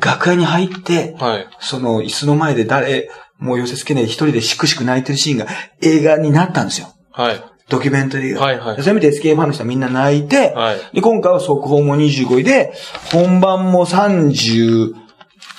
[0.00, 1.46] 楽屋に入って、はい。
[1.60, 5.46] その椅子の前で誰もう寄せ付けない一人でしくしく泣いてるシーンが
[5.82, 6.88] 映画になったんですよ。
[7.10, 7.44] はい。
[7.68, 8.40] ドキュメンタリーが。
[8.42, 12.72] はいはいでそれ見て SK ファンの人はみんな泣いて、はいで今回は速報も25位で、
[13.12, 14.94] 本番も37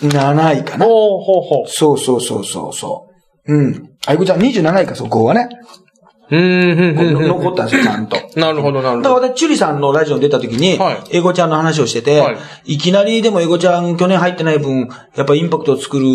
[0.06, 0.86] 位かな。
[0.86, 1.68] ほうほうほう。
[1.68, 3.10] そうそうそうそうそ
[3.48, 3.54] う。
[3.54, 3.90] うん。
[4.06, 5.50] あいこちゃん27位か、速報はね。
[6.30, 7.28] うーん、うん、うんうん。
[7.28, 8.18] 残ったんですよ、ちゃんと。
[8.36, 9.02] なるほど、なるほど。
[9.02, 12.34] だから私、チュリさんのラジオに出た時に、はいエゴちゃんの話をしてて、は
[12.66, 16.06] いい、きなりでもエゴちゃん去年入ってない分、やっぱインパクトを作る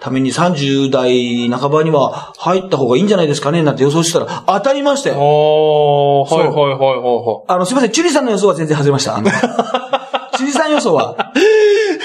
[0.00, 6.22] ために30代半ばには入った方がいいんじゃないですかねなんて予想してたら当たりましたああ、よ。
[6.22, 9.20] はいはいはいはいはあの、すみません、チュリさんの予想は全然外れました。
[10.36, 11.32] チュリさん予想は、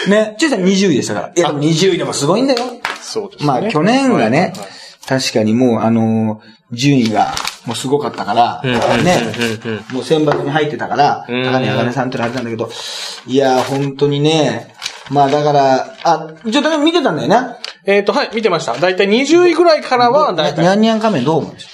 [0.09, 1.27] ね、チュリさん20位でしたから。
[1.27, 2.59] いや、でも20位でもすごいんだよ。
[2.59, 2.63] い。
[3.01, 3.47] そうですね。
[3.47, 7.33] まあ、去年がね、はいはいはい確かにもう、あのー順位が
[7.65, 8.61] もうすごかったから、
[9.03, 9.17] ね
[9.93, 12.69] もう選抜に入ってたから、うん高根茜さんってのあれなんだけど、
[13.27, 14.73] いやー、本当にね、
[15.09, 17.57] まあだから、あ、ちょっとね、見てたんだよな。
[17.85, 18.73] えっと、はい、見てました。
[18.77, 20.65] だいたい20位ぐらいからは、だいたい。
[20.65, 21.51] ニャンニャン仮面どう思う？
[21.51, 21.71] んですか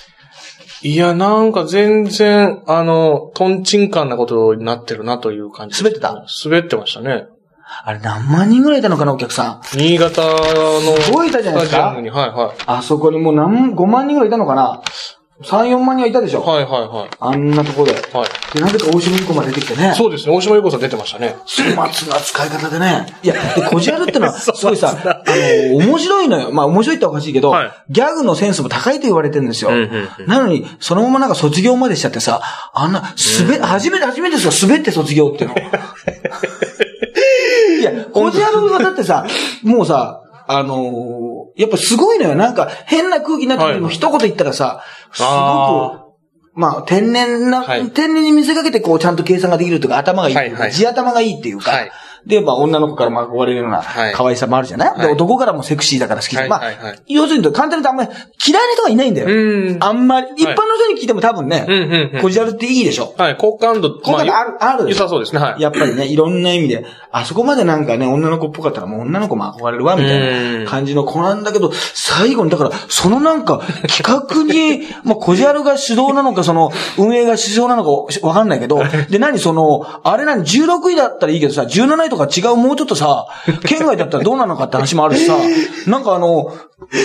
[0.81, 5.77] いや、なんか全然、あの、トンチンカンなことになってるなという感じ。
[5.83, 6.25] 滑ってた？
[6.45, 7.25] 滑ってましたね。
[7.83, 9.77] あれ何万人ぐらいいたのかな、お客さん？
[9.77, 12.63] 新潟の、すごいいたじゃないですかはいはい。
[12.65, 14.81] あそこにもう何、5万人ぐらいいたのかな？
[15.43, 16.41] ?3、4万人はいたでしょ。
[16.41, 17.09] はいはいはい。
[17.19, 17.93] あんなところで。
[17.93, 18.57] はい。
[18.57, 19.93] で、なぜか大島優子まで出てきてね。
[19.95, 20.35] そうですね。
[20.35, 21.35] 大島優子さん出てましたね。
[21.45, 23.07] 粗末な使い方でね。
[23.23, 26.51] いや、で、こじあるってのは、 すごいさ、あの、面白いのよ。
[26.51, 29.71] まあ、面白いっておかしいけど、はいギャグのセンスも高いと言われてるんですよ。
[29.71, 32.41] うんうんうんなのに、そのままなんか卒業までしちゃってさ、
[32.73, 33.15] あんな、
[33.47, 35.55] 滑、初めて、初めてですよ、滑って卒業っていうの。
[37.79, 39.25] いや、こじあるはだってさ、
[39.63, 42.35] もうさ、あのーやっぱすごいのよ。
[42.35, 43.95] なんか、変な空気になった時もはい。
[43.95, 44.81] 一言言ったらさ、
[45.11, 46.05] すごく、あ
[46.53, 47.91] まあ、天然な、はい。
[47.91, 50.73] 天然に見せかけてこう、ちゃんと計算ができるとか、頭がいいっていうか、はいはい。
[50.73, 51.91] 地頭がいいっていうか、はい
[52.25, 56.47] で、まあ女の子からも憧れるようなはい可愛さもあるじゃない、で、はい男からもセクシーだから好きで。
[56.47, 59.27] まあはいはいはい、要するに簡単に言うとあんまり嫌いな人がいないんだよ。
[59.27, 59.77] うん。
[59.81, 63.13] あんまり、一般の人に聞いても多分ね、うんうんうんコジュアルっていいでしょ。
[63.17, 65.61] はい、好感度、好感度あるあるで良さそうですね、はい。
[65.61, 83.27] やっぱりね、いろんな意味で、あそこまでなんかね、女の子っぽかったらもう女の子も憧れるわ、みたいな感じの子なんだけど、最後に、だから、そのなんか、 企画に、まあ、コジャルが主導なのか、その、運営が主導なのかわかんないけど、で、何その、あれ何、16位だったらいいけどさ、17位とか違うもうちょっとさ、
[83.65, 85.35] 県外だったらどうなのかって話もあるしさ、
[85.87, 86.53] なんかあの、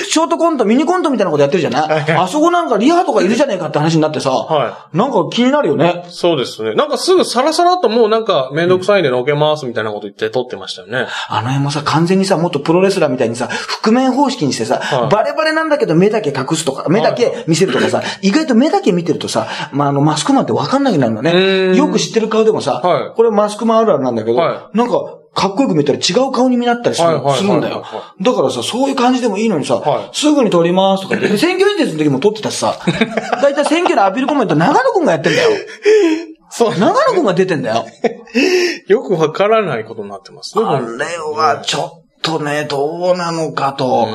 [0.08, 2.12] ショートコント、ミニコントみたいなことやってるじゃない？
[2.12, 6.04] あそこなんかリハとかいるじゃねえかって話になってさ、はなんか気になるよね。
[6.10, 6.74] そうですね。
[6.74, 11.06] なんかすぐサラサラともうなんかめんどくさいんでのけますみたいなこと言って撮ってましたよね。
[11.28, 13.48] あの辺もさ、完全にさ、もっとプロレスラーみたいにさ、
[13.82, 21.72] 覆面方式にしてさ、はいバレバレなんだけど目だけ隠すとか、目だけ見せるとかさ、意外と目だけ見てるとさ、まあ、あの、マスクマンってわかんなくなるのね。
[21.72, 24.93] んよく知ってる顔でもさ、はいこれマスクマンあるあるなんだけど、はなんか、
[25.34, 28.14] かっこよく見たら違う顔になったりする,、んだよは。
[28.20, 32.76] だからさ、そういう感じでもいいのにさ、はいすぐに撮りますとか 選挙演説の時も撮ってたしさ、
[33.42, 35.50] だいたい選挙のアピールコメント長野くんがやってんだよ。
[36.50, 36.78] そう。
[36.78, 37.84] 長野くんが出てんだよ。
[38.86, 40.64] よくわからないことになってますね。
[40.64, 44.06] あれはちょっとね、どうなのかと。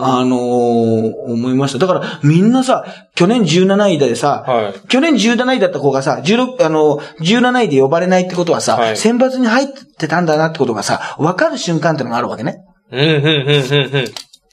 [0.00, 1.78] あのー思いました。
[1.78, 4.88] だから、みんなさ、去年17位でさ、はい。
[4.88, 12.64] 去年17位だった子がさ、16、あの、17位で呼ばれないってことはさ、はい選抜に入ってたんだなってことがさ、わかる瞬間ってのがあるわけね。
[12.90, 14.04] うん、うん、うん、うん、うん。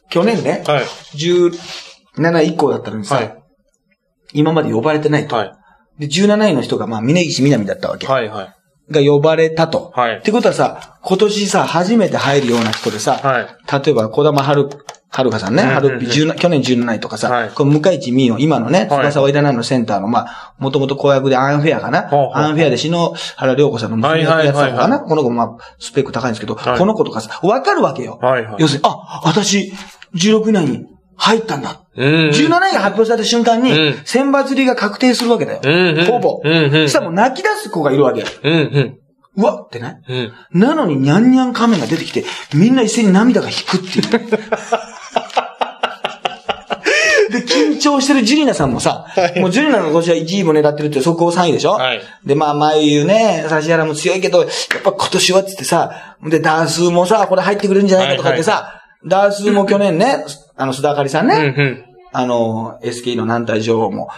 [0.10, 0.84] 去年ね、はい。
[0.84, 3.36] 17位以降だったのにさ、はい。
[4.34, 5.36] 今まで呼ばれてないと。
[5.36, 5.52] はい。
[6.00, 8.08] で、17位の人が、まあ、峯岸みなみだったわけ。
[8.08, 8.56] はい、はい。
[8.92, 9.92] が呼ばれたと。
[9.96, 10.18] はい。
[10.18, 13.48] ってことはさ、今年さ、初めて入るような人でさ、はい。
[13.86, 14.70] 例えば、小玉はる、
[15.10, 15.84] はるかさんね、うんうんうん。
[15.84, 17.50] はるっぴ17去年17位とかさ、はい。
[17.52, 18.90] この向井地美音、今のね、はい。
[18.90, 26.78] 翼はいらないのセンターの、まあ、もともと公約でアンフェアかな、アンフェアで篠原涼子さんの娘役やってたのかな、この子もまあ、スペック高いんですけど、はい。
[26.78, 28.20] この子とかさ、わかるわけよ。
[28.22, 28.56] はい、はい。
[28.60, 29.74] 要するに、あ、私、
[30.16, 31.82] 16位以内に入ったんだ。
[31.96, 32.30] うんうん。
[32.32, 35.60] 17位が発表された瞬間にうん、選抜入りが確定するわけだよ。
[35.64, 36.42] うんうんほぼ。
[36.44, 38.24] うんうんそしたらもう泣き出す子がいるわけ。
[38.44, 38.98] うん、うん。
[39.36, 40.02] うわってね。
[40.08, 40.32] うん。
[40.60, 42.24] なのに、ニャンニャン仮面が出てきて、
[42.54, 44.38] みんな一斉に涙が引くっていう。
[47.32, 51.72] で、緊張してるジュリナさんもさ、もうジュリナの今年は1位も狙ってるって速報3位でしょ？
[51.74, 54.50] はいで、まあ、眉ね、指原も強いけど、やっ
[54.84, 61.86] ぱ今年はっつってさ、で、ダースもさ、これ入ってくるんじゃないかとかってさ、ダースも去年ね、あの、須田あかりさんね、うん、うん。
[62.12, 64.10] あの、SK の軟体女王も、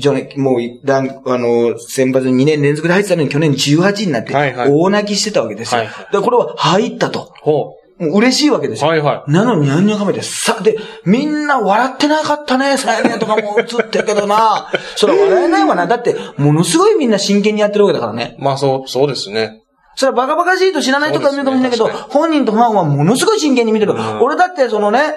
[0.00, 5.82] 去年、もう、だん、あの、選抜に2年連続で入ってたのに去年18位になって、大泣きしてたわけですよ。
[5.82, 7.32] はいはいだからこれは入ったと。
[7.40, 8.86] ほもう嬉しいわけですう。
[8.86, 8.90] よ。
[8.90, 9.30] はい、はい。
[9.30, 14.68] なのに、ニャンニャンカメで、さ、で、みんな笑ってなかったね、さやねとかも映ってるけどな。
[14.96, 15.86] それは笑えないわな。
[15.86, 18.36] だって、ものすごいみんな真剣にやってるわけだからね。
[18.40, 19.62] まあ、そう、そうですね。
[19.96, 23.94] それはバカバカしいと知らないとか見るかもしれないけど、ね本人とファンはものすごい真剣に見てる。
[23.94, 25.14] ん俺だってそのね、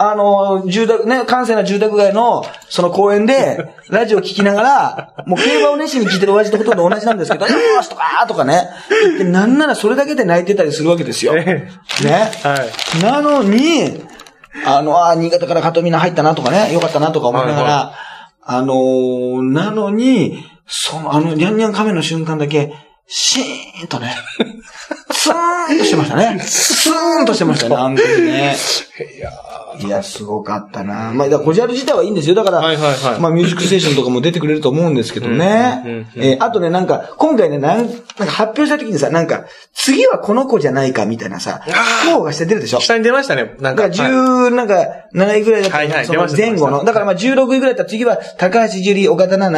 [0.00, 8.68] あの、住宅、ね、閑静な住宅街の、その公園で、 ラジオ聞きながら、もう競馬を熱心に聞いてる親父とほとんど同じなんですけど、 よーしとかーとかね、
[9.02, 11.34] 言って、なんならそれだけで泣いてたりするわけですよ。
[11.34, 11.68] ね。
[12.04, 12.64] は
[13.00, 13.02] い。
[13.02, 14.04] なのに、
[14.64, 18.08] あの、あー新潟から加藤みんな入ったなとかね、よかったなとか思いながら、はい
[18.50, 22.72] あのーなのに、その、あの、ニャンニャン亀の瞬間だけ、
[23.10, 24.14] シーンとね、
[25.10, 26.38] スーンとしてましたね。
[26.44, 28.54] スーンとしてましたね、あの時ね。
[29.16, 29.30] いや
[29.80, 31.12] いや、すごかったな。
[31.14, 32.34] まあ、だコジャル自体はいいんですよ。
[32.34, 35.82] だから、はいはいはいまあ、ミュージックステーションとかも出てくれると思うんですけどね。
[35.84, 39.44] うんうんうんえーあとね、なんか、今回ね、なんなんか発表した時にさ、なんか、
[39.74, 41.62] 次はこの子じゃないかみたいなさ、
[42.06, 42.80] 候補がして出るでしょ。
[42.80, 43.54] 下に出ましたね。
[43.60, 43.88] なんか。
[43.88, 44.74] だから10、なんか、
[45.14, 46.84] 7位ぐらいだったら、はいはい前後の。
[46.84, 49.52] だからまあ16位ぐらいだったら次は、高橋樹里、岡田奈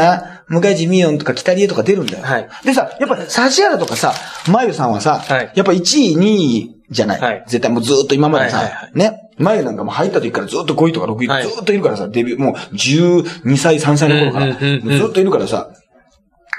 [0.48, 2.24] 々、向井地美音とか北里江とか出るんだよ。
[2.24, 4.14] はいでさ、やっぱ、指原とかさ、
[4.50, 7.20] まゆさんはさ、はいやっぱ1位、2位じゃない？
[7.20, 9.16] はい絶対もうずーっと今までさ、はいはいはいね？
[9.38, 14.52] まゆなんかもう入った時からずっと5位とか6位、はいずーっといるからさ、デビュー、もう12歳、3歳の頃から、うん
[14.84, 15.70] うんずっといるからさ、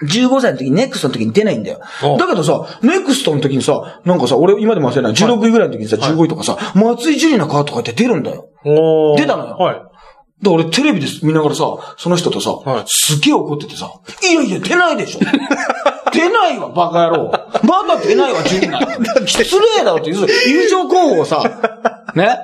[0.03, 1.79] 15歳の時にネクストの時に出ないんだよ。
[2.03, 5.13] おだけどさ、ネクストの時にさ、なんかさ、俺今でも忘れない。
[5.13, 8.47] 16位ぐらいの時にさ、15位とかさ、松井樹里奈かとか言って出るんだよ。
[9.17, 9.81] 出たのよはい。
[10.43, 11.65] で、俺テレビで見ながらさ、
[11.99, 13.91] その人とさ、はいすげえ怒っててさ、
[14.23, 15.19] いやいや、出ないでしょ。
[16.11, 17.31] 出ないわ、バカ野郎。
[17.63, 18.79] まだ出ないわ、ジュリナ。
[19.25, 21.43] 失礼だろって、要するに優勝候補をさ、
[22.15, 22.37] ね？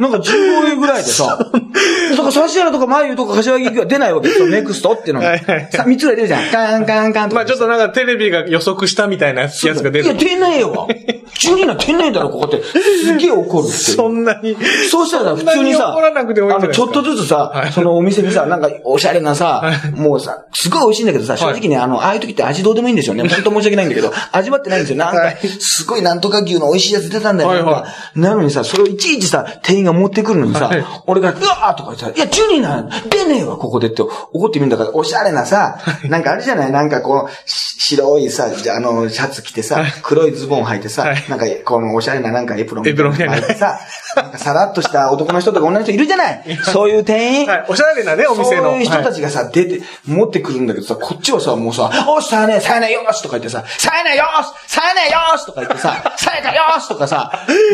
[0.00, 5.28] なんか15位ぐらいでさ、だから指原とか眉とか柏木が出ないわけですよ、 ネクストっていうのが。
[5.28, 6.50] はいはいさ、3つぐらい出るじゃん。
[6.50, 7.42] カンカンカンとか。
[7.42, 10.18] まあちょっとなんかテレビが予測したみたいなやつが出いや、る。
[10.18, 10.86] 出ねえわ。
[11.34, 12.62] 12な出ねえだろ、ここって。
[12.64, 13.96] すげえ怒るっていう。
[13.96, 14.56] そんなに。
[14.90, 19.62] そうしたら普通にそんなにさ、怒らなくてもいいんあの、じゃないですかちょっとずつさ、はいそのお店にさ、なんかおしゃれなさ、
[19.94, 23.22] もうさ、すごい美味しいんだけどさ、正直ね、あの、ああいう時って味どうでもいいんですよね。
[23.28, 24.98] 本当申し訳ないんだけど、味わってないんですよ。
[24.98, 27.48] なんかはい、すごいなんとか牛の美味しいやつ出たんだよ。
[27.48, 36.72] はいはいなんかなのにさ、それをいちいちさ、店員が持ってくるのにさはい、俺が、うわーとか言ってさ、いや、12な、出ねえわ、ここでって怒ってみるんだから、おしゃれなさ、なんかあれじゃない？
[36.72, 43.36] なんかこう、し白いさ、じゃああの、シャツ着てさ、黒いズボン履いてさはい、なんか、このおしゃれななんかエプロンエプロンみたいな。
[43.36, 43.78] 履いてさ、
[44.16, 46.56] なんかさらっとした男の人とか女の人いるじゃない？
[46.62, 47.46] そういう店員？
[47.46, 47.66] はい。
[47.68, 48.70] おしゃれなね、お店の。
[48.70, 57.32] そういう人たはいちがさ、出て、持ってくるんだけどさ、こっちはさ、もうさ、おっさあね、さえないよーしとか言ってさ、さえないよーしさえないよーしとか言ってさ、さえたよーしとかさ、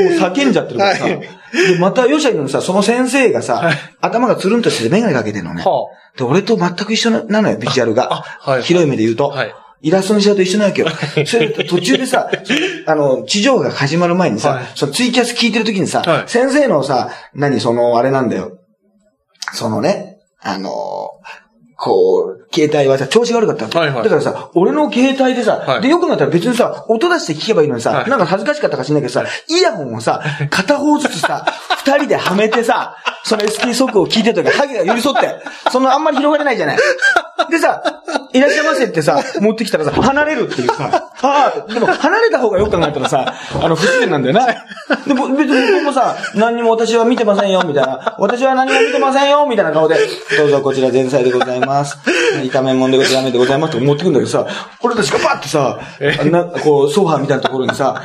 [0.09, 5.63] もう叫んじゃってるからさ、はいで、また、よしゃいのにさ、その先生がさ、頭がつるんとしててメガネかけてんのね。
[5.63, 8.25] はで、俺と全く一緒なのよ、ビジュアルが。
[8.63, 9.29] 広い目で言うと。
[9.29, 10.89] はいイラストにしちゃうと一緒なわけよ。
[11.25, 12.31] それで途中でさ、
[12.87, 18.59] あの、地上が始まる前にさ、はいそのツイキャス聞いてる時にさ、はい先生のさ、何、その、あれなんだよ。
[19.55, 20.71] そのね、あの
[21.77, 23.79] こう、携帯はさ、調子が悪かったわけ。
[23.79, 24.03] はいはい。
[24.05, 25.83] だからさ、俺の携帯でさ、はい。
[25.83, 28.11] で、よくなったら別にさ、音出して聞けばいいのにさ、はい。
[28.11, 31.47] なんか恥ずかしかったかしんないけどさ、イヤホンをさ、片方ずつさ、
[31.85, 35.37] 二人ではめてさ、その ST 速を聞いてる時ハゲが寄り添って、
[35.71, 36.79] そのあんまり広がれないじゃない。
[37.49, 37.83] でさ、
[38.33, 44.47] いらっしゃいませってさ、持ってきたらさ、離れるっていうさ、ああ、でも離れた方がよく考えたらさ、あの、不自然なんだよな。
[45.07, 48.17] でも、別に僕もさ、何にも私は見てませんよ、みたいな。
[48.19, 49.97] 私は何も見てませんよ、みたいな顔で、
[50.37, 51.99] どうぞこちら前菜でございます。
[52.45, 54.47] 炒め物でございますでございますって持ってくんだけどさ、
[54.83, 55.79] 俺たちがパッてさ、
[56.31, 58.03] な、こう、ソファーみたいなところにさ、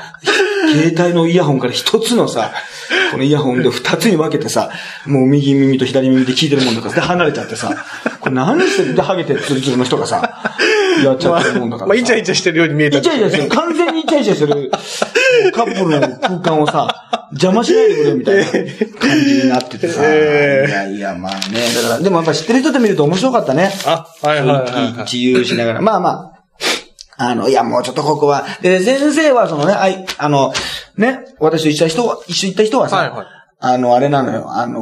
[0.68, 2.54] 携帯のイヤホンから一つのさ、
[3.12, 4.70] このイヤホンで二つに分けてさ、
[5.06, 7.74] もう右耳と左耳で聞いてるもんだから、で、離れちゃってさ、
[8.20, 10.54] これ何してるで、ハゲてツルツルの人がさ、
[11.04, 11.88] やっちゃってるもんだからさ。
[11.88, 13.50] まあ、イチャイチャしてるように見えたイチャイチャしてる。
[13.50, 14.72] 完全にイチャイチャしてる。
[15.54, 18.46] カップルの空間をさ、邪魔しないでくれよみたいな
[19.00, 20.02] 感じになっててさ。
[20.04, 21.74] えいやいや、まあね。
[21.76, 23.72] だから、でもやっぱ知ってる人で見ると面白かったね。
[23.86, 24.94] あ、はいはいはいはい。
[25.04, 25.82] 自由しながら。
[25.82, 26.35] まあまあ。
[27.18, 28.46] あの、いや、もうちょっとここは。
[28.62, 30.54] で、先生は、そのね、あい、あの、
[30.98, 33.26] ね、私と一緒に人は、一緒に行った人はさ、はいはい
[33.60, 34.82] あの、あれなのよ、あの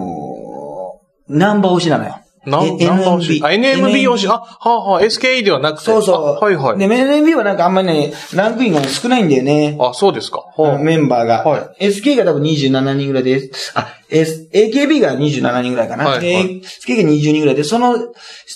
[1.29, 2.19] ー、ナンバー推しなのよ。
[2.45, 3.41] ナンバー推し？
[3.43, 5.85] あ、NMB 推し？NMB あ、はあはあ、SKE ではなくて。
[5.85, 6.15] そうそう。
[6.15, 6.77] あはいはい。
[6.77, 9.77] で、NMB はなんかあんまりね、ランクインが少ないんだよね。
[9.79, 10.39] あ、そうですか。
[10.57, 11.43] はあのメンバーが。
[11.43, 16.05] は SK が多分27人ぐらいで、あ、S、AKB が27人ぐらいかな。
[16.05, 17.95] はいではい SK が20人ぐらいで、その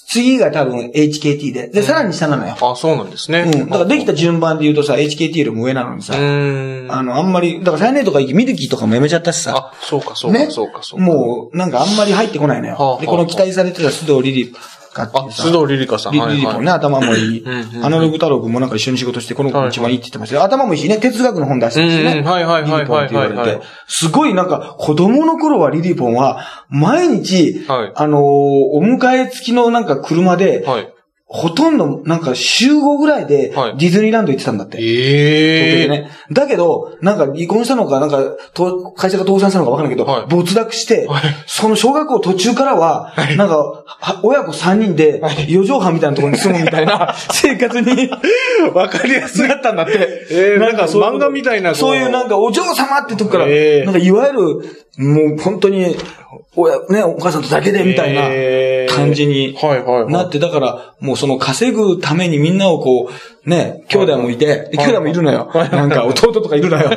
[0.10, 1.68] 次が多分 HKT で。
[1.70, 2.56] で、さらに下なのよ。
[2.62, 3.42] あ、そうなんですね。
[3.42, 3.70] うん。
[3.70, 6.92] だからできた順番で言うとさ、HKT よりも上なのにさ、うーん。
[6.92, 10.52] あの、あんまり、だから最年とかミルキーとかもやめちゃったしさ、あ、そうか、そうか、ね。
[10.52, 11.06] そうか、そうか。
[11.06, 12.98] もう、なんかあんまり入ってこないのよ。
[13.02, 14.54] で、この期待されてた須藤リリ
[14.98, 16.14] カっていあ、須藤リリカさん。
[16.14, 17.46] リリリポンね、頭もいい。
[17.84, 20.44] アナログ太郎君もなんか一緒に仕事して、この子が一番いいって言ってましたよ。
[20.44, 22.04] 頭もいいしね、哲学の本出してるしね。
[22.04, 23.62] はいはいはいはいリリポンって言われて。
[23.88, 30.94] すごいなんか、子供の頃はリリポンは、毎日、はいあのーお迎え付きのなんか車で、はい。
[31.30, 33.78] ほとんどなんか週5ぐらいではい。
[33.78, 34.78] ディズニーランド行ってたんだって。
[34.80, 36.12] ええ東京でね。
[36.32, 40.26] だけど、なんか離婚したのか、なんか、と会社が倒産したのかわかんないけど、はい。
[40.30, 41.24] 没落して、はい。
[41.46, 48.10] その小学校途中からは、なんか、は親子3人で、四畳半みたいなところに住むみたいな 生活に
[48.74, 49.48] わかりやすい。
[49.50, 50.28] なったんだって。
[50.32, 53.86] えーなんか漫画みたいなそういうなんかお嬢様ってとこから、えー。
[53.86, 54.40] なんかいわゆる、
[54.98, 55.96] もう本当に、
[56.56, 58.96] 親、ね、お母さんとだけでみたいなえー。
[58.96, 60.12] 感じにはいはいはい。
[60.14, 65.50] なって、だから、もうその稼ぐためにみんなをこう、ね、兄弟もいて、で兄弟もいるのよ。
[65.54, 66.92] なんか弟とかいるのよ。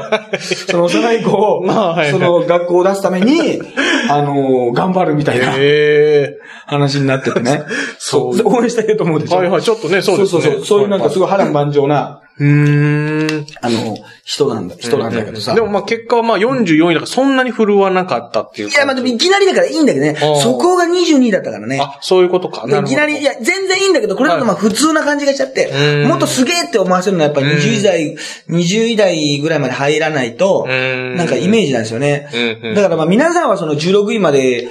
[0.68, 1.64] その幼い子を、
[2.10, 3.60] その学校を出すために、
[4.08, 7.64] あの、頑張るみたいなえ話になっててね。
[7.98, 9.38] そうで応援したいと思うでしょ。
[9.38, 10.42] はいはい、ちょっとね、そうですね。
[10.42, 10.64] そうそうそう。
[10.64, 13.46] そういうなんかすごい波乱万丈な、うーん。
[13.60, 15.54] あの、人なんだ、人なんだけどさ。
[15.54, 20.16] でもまあ結果はまあ44位だからそんなに振るわなかったっていういや、まあでもいきなりだからいいんだけどね。
[20.42, 21.78] そこが22だったからね。
[21.80, 22.66] あ、そういうことか。
[22.66, 25.70] いきなり、いや、全然いいんだけど、これだとまあ普通な感じがしちゃって
[26.02, 28.16] う、んもっとすげえって思わせるのはやっぱり20代、
[28.48, 32.28] 20代ぐらいまで入らないと、うんなんかイメージなんですよね。
[32.74, 34.68] だからまあ皆さんはその16位まで、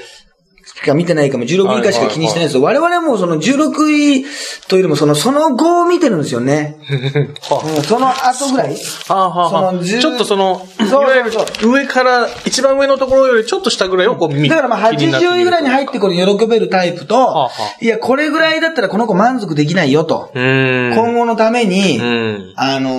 [0.81, 2.61] しか見てないかも、16位以下しか気にしてないですよ。
[2.61, 4.25] 我々はもうその16位
[4.69, 6.77] というよりもその、その後を見てるんですよね。
[7.49, 8.77] はうんその後ぐらい。
[9.09, 11.31] あ、はあはあはあその10ちょっとその、そうそういわゆる
[11.69, 17.49] 上から、一番上のところよりちょっと下ぐらいをこう見だからまあ気になって80位ぐらいに入ってこる喜べるタイプはあ
[17.81, 20.31] いや、これぐらいだったらこの子満足できないよと。
[20.33, 20.95] うーん。
[20.95, 22.53] 今後のために、うん。
[22.55, 22.89] あの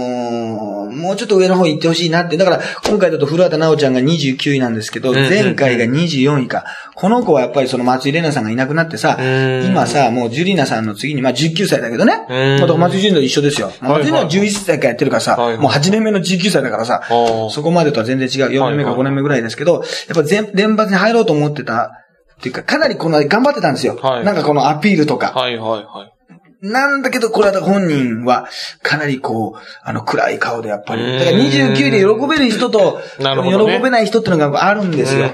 [0.76, 2.36] ーもうちょっと上の方行ってほしいなって。
[2.36, 6.64] だから、今回だと古畑直ちゃんが29位なんですけど、前回が24位か。
[6.94, 12.26] この子はやっぱりその松井玲奈さんがいなくなってさ、ん今さ、もうジュリーナさんの次に、まあ19歳だけどね。
[12.28, 13.72] うんまた松井ジュリーナと一緒ですよ。
[13.80, 18.52] 松井玲奈は11歳からやってるからさ、もう8年目の19歳だからさ、ーそこまでとは全然違う。
[18.52, 19.82] 4年目かはいはい5年目ぐらいですけど、やっ
[20.14, 21.92] ぱ全、連発に入ろうと思ってた。
[22.40, 23.98] っていうか、かなりこの頑張ってたんですよ。
[24.02, 25.32] はいなんかこのアピールとか。
[25.32, 26.19] はいはいはい。
[26.62, 28.46] なんだけど、これは本人は、
[28.82, 31.02] かなりこう、あの、暗い顔でやっぱり。
[31.02, 35.30] うんだから29で喜べる人と、喜べない人っていうのがあるんですよ。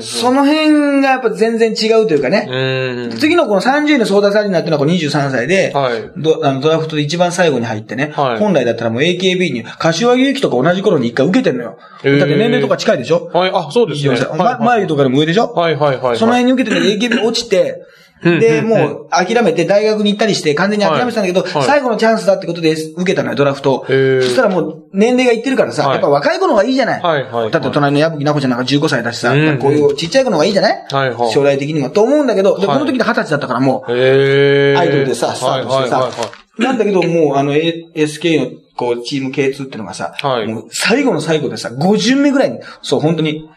[0.00, 2.46] その辺がやっぱ全然違うというかね。
[2.48, 3.18] うん。
[3.18, 6.10] 次のこの30位のソーダサリナっていうのはこの23歳で、はい。
[6.16, 11.78] ドあのドラフトで一番最後に入ってね、はい本来だったらもう AKB に、柏木由紀とか同じ頃に一回受けてんのよ。
[11.78, 13.30] だって年齢とか近いでしょ？
[13.34, 14.14] はい、あ、そうですね。
[14.14, 14.28] 24歳。
[14.28, 15.52] はいま前とかでも上でしょ？
[15.52, 16.16] はいはいはい。
[16.16, 17.82] その辺に受けてて AKB 落ちて、
[18.22, 21.52] で、もう諦めて大学に行ったりして完全に諦めてたんだけど、はい。
[21.52, 21.66] はい。
[21.66, 23.84] 最後のチャンスだってことで受けたのよ、ドラフト。
[23.86, 25.92] そしたらもう年齢がいってるからさ、はい。
[25.94, 27.02] やっぱ若い子の方がいいじゃない。
[27.02, 27.50] はいはいはい。
[27.50, 29.58] だって隣の矢吹奈子ちゃんなんか15歳だしさ、うん。
[29.58, 30.86] こういうちっちゃい子の方がいいじゃない、
[31.32, 31.90] 将来的にも。
[31.90, 32.80] と思うんだけど、で、こはい。
[32.80, 36.10] の時で20歳だったからもう、アイドルでさ、スタートしてさ。
[36.58, 40.48] なんだけど、もう、あの、SK の、こう、チーム K2 ってのがさ、はい。
[40.48, 43.48] もう、最後の最後でさ、5巡目ぐらいに、そう、本当に、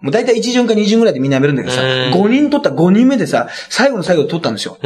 [0.00, 4.78] もう大体1巡か2巡ぐらいでみんなやめるんだけどさ、うん5人取った5人目でさ、最後の最後で取ったんですよ。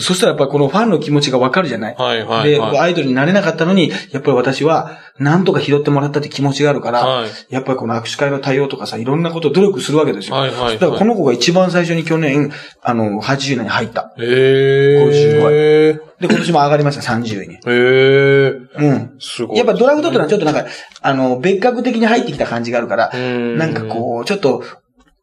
[0.00, 1.94] そしたらやっぱりこのファンの気持ちがわかるじゃない。
[1.96, 10.36] はいはいで、はいアイドルになれなかったのに、やっぱり私は、なんとか拾ってもらったって気持ちがあるから、はいやっぱりこの握手会の対応とかさ、いろんなことを努力するわけですよ。
[10.36, 12.52] はいはいはいだからこの子が一番最初に去年、
[12.82, 14.12] あの、80年に入った。
[14.18, 15.08] へー。
[15.08, 17.56] 55へで、今年も上がりました、30位に。
[17.56, 17.60] ー。
[17.66, 18.68] へー。
[18.76, 19.16] うん。
[19.18, 19.58] すごい。
[19.58, 20.66] やっぱドラフトってのはちょっとなんか、
[21.00, 24.62] あの、別格的に入ってきた感じがあるから、んなんかこう、ちょっと、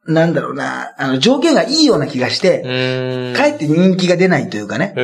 [0.07, 3.33] なんだろうな、あの、条件がいいような気がして、うん。
[3.35, 4.95] かえって人気が出ないというかね。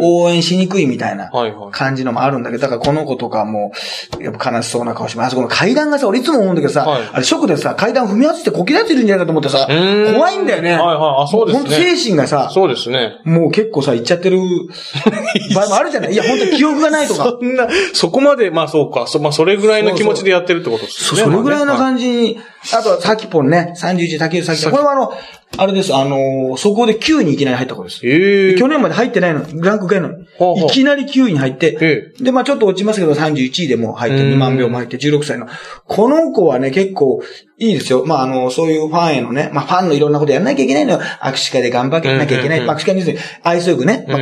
[0.00, 1.70] 応援しにくいみたいなはいはい。
[1.70, 3.72] 感じのもあるんだけど、だからこの子とかも、
[4.20, 5.26] やっぱ悲しそうな顔してます。
[5.28, 10.72] あそこの階段がさ、俺いつも思うんだけどさ、はいあれショックでさ、階段踏み外してこけられてるんじゃないかと思ってさ、うん怖いんだよね。
[10.72, 11.24] はいはい。
[11.24, 11.64] あ、そうですね。
[11.64, 13.18] 本当精神がさ、そうですね。
[13.24, 14.38] もう結構さ、いっちゃってる
[15.54, 17.24] 場合もあるじゃないいや、本当に記憶がないとか。
[17.38, 19.06] そんな、そこまで、まあそうか。
[19.06, 21.20] そまあそれぐらいの気持ちでやってるってことですね。
[21.20, 21.78] そそれぐらいのじ。
[21.78, 22.38] 感じに、
[22.74, 24.72] あとはさきぽんね、31竹内さきぽん。
[24.72, 25.12] これはあの、
[25.56, 28.06] あれです、あのーそこで9位にいきなり入った子です。
[28.06, 28.54] ええ。
[28.56, 30.10] 去年まで入ってないの、ランク外の。
[30.38, 35.46] ほうほういきなり9位に入って、えで、まあちょっと落ちますけど、31位でもう入って、うん2万秒も入って、16歳の。
[35.86, 37.22] この子はね、結構
[37.58, 38.04] いいですよ。
[38.04, 41.00] まああの、そういうファンへのね、まあファンのいろんなことやらなきゃいけないのよ。
[41.22, 42.58] 握手会で頑張らなきゃいけない。
[42.58, 44.18] うんうんうんまあ握手会に愛想よくね、まあ、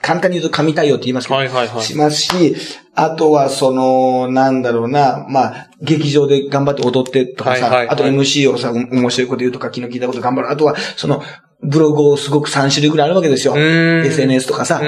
[0.00, 2.56] 簡単に言うと神対応って言いますけど、はいはいはいしますし、
[3.00, 10.50] あとはその、なんだろうな、まあ、劇場で頑張って踊ってとかさ、はいはいはいあと MC をさ、面白いこと言うとか、昨日聞いたこと頑張る。
[10.50, 11.22] あとは、その、
[11.60, 13.54] ブログをすごく3種類ぐらいあるわけですよ。
[13.56, 14.80] ん SNS とかさ。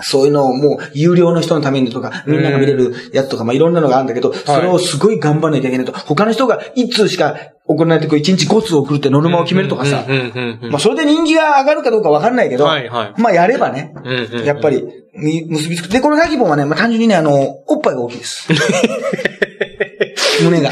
[0.00, 5.92] そういうのをもう、有料の人のためにとか、みんなが見れるやつとか、まあいろんなのがあるんだけど、それをすごい頑張らなきゃいけないと。
[5.92, 10.06] 他の人が1通しか行わないとこう1日5通送るってノルマを決めるとかさ。
[10.70, 13.94] まあそれで人気が上がるかどうかわかんないけど、はいはいまあやればね、
[14.44, 15.88] やっぱり、み結びつく。
[15.88, 18.48] で、このサキポンはね、まあ単純にね、あの、おっぱいが大きいです。
[20.42, 20.70] 胸が。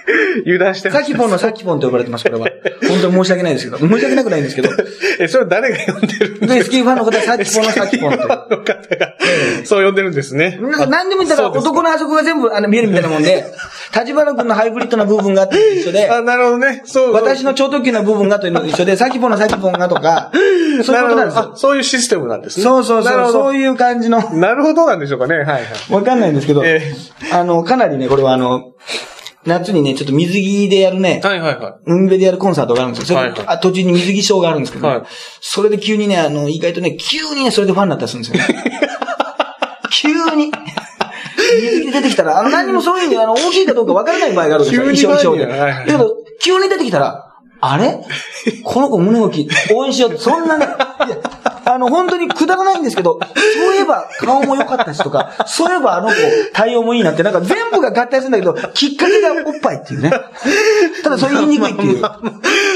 [0.44, 2.48] 油断してサキポンのサキポンと呼ばれてます、これは。
[2.88, 3.78] 本当に申し訳ないですけど。
[3.78, 4.70] 申し訳なくないんですけど。
[5.18, 8.18] え、それは誰が呼んでるんで、スキーファンの方はサキポンの サキポンと。
[8.18, 8.76] の方が、
[9.64, 10.58] そう呼んでるんですね。
[10.60, 13.44] なんか何でも言ったらそうです男のあそこが全部あの見えるみたいなもんで、
[13.94, 16.82] 立花君のハイブリッドな部分があって一緒で、あ、なるほどね。
[16.84, 17.12] そう。
[17.12, 20.30] 私の超特急な部分がというのと一緒で、サキポンのサキポンがとか、
[20.84, 21.56] そういうことなんですよるほどあ。
[21.56, 22.64] そういうシステムなんですね。
[22.64, 23.44] そうそうそう、なるほど。
[23.44, 25.36] そういう感じの、なるほどなんでしょうかね。
[25.36, 25.64] はいはい。
[25.90, 26.94] わかんないんですけど、え
[27.32, 28.72] あの、かなりね、これはあの、
[29.44, 33.18] 夏にね、ちょっと水着でやるね、はいはいは海辺でやるコンサートがあるんですよ。
[33.18, 35.06] それはいはいあ途中に水着ショーがあるんですけど、ねはい
[35.40, 38.64] それで急にね、あの、意外とね、急にね、それでファンになったりするんですよ、ね。
[39.90, 40.52] 急に。
[41.60, 44.84] 水着で出てきたら、あの、何にもそういうあの、大きいかどうかわからない場合があるんですよ。
[44.86, 45.60] 急に衣装衣装で。
[45.60, 47.28] はいはいだけど、急に出てきたら、
[47.60, 47.98] あれ？
[48.64, 49.48] この子胸大きい。
[49.74, 50.18] 応援しよう。
[50.18, 51.16] そんなね、いや、
[51.64, 56.14] あの、本当にくだらないんですけど、そういえば顔も良かったしとか、そういえばあの子
[56.52, 60.10] 対応もいいなって、なんか全部が合体するんだけど、きっかけがおっぱいっていうね。
[61.02, 62.02] ただそれ言いにくいっていう。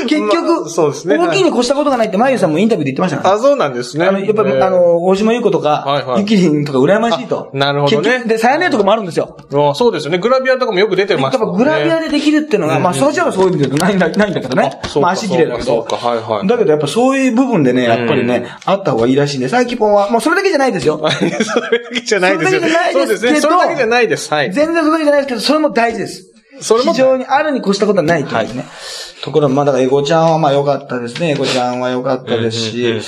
[0.06, 3.32] 結ま局、あそうですね大きいに越したことがないって、まゆさんもインタビューで言ってました。
[3.32, 4.06] あ、そうなんですね。
[4.06, 7.50] あの、やっぱり、えーあ、の、大島優子とか、はいはいゆきりんとか羨ましいと。
[7.52, 9.36] あなるほどねで、さやねとかもあるんですよ。
[9.52, 10.18] あそうですよね。
[10.18, 11.64] グラビアとかもよく出てやっぱましたもんね。
[11.64, 14.80] グラビアでできるっていうのが、まあ、そちらはそういう意味でないんだ、けどね。
[15.00, 15.64] まあ、足綺麗だけど。
[15.64, 20.98] そうかそうかはいはいだけどやっぱそういう部分でね、やっぱりね、あった方がいいらしいんで、サイキポンは、もうそれだけじゃないですよ。
[21.08, 21.30] それ
[21.82, 22.60] だけじゃないですよ。
[22.60, 23.40] それだけじゃないですけどそうですね。
[23.40, 24.32] それだけじゃないです。
[24.32, 24.52] はい。
[24.52, 26.32] 全然それだけじゃないですけど、それも大事です。
[26.60, 28.64] それも非常にあるに越したことはないというね。
[29.22, 31.32] ところ、まあだからエゴちゃんはまあ良かったですね。
[31.32, 33.00] エゴちゃんは良かったですし。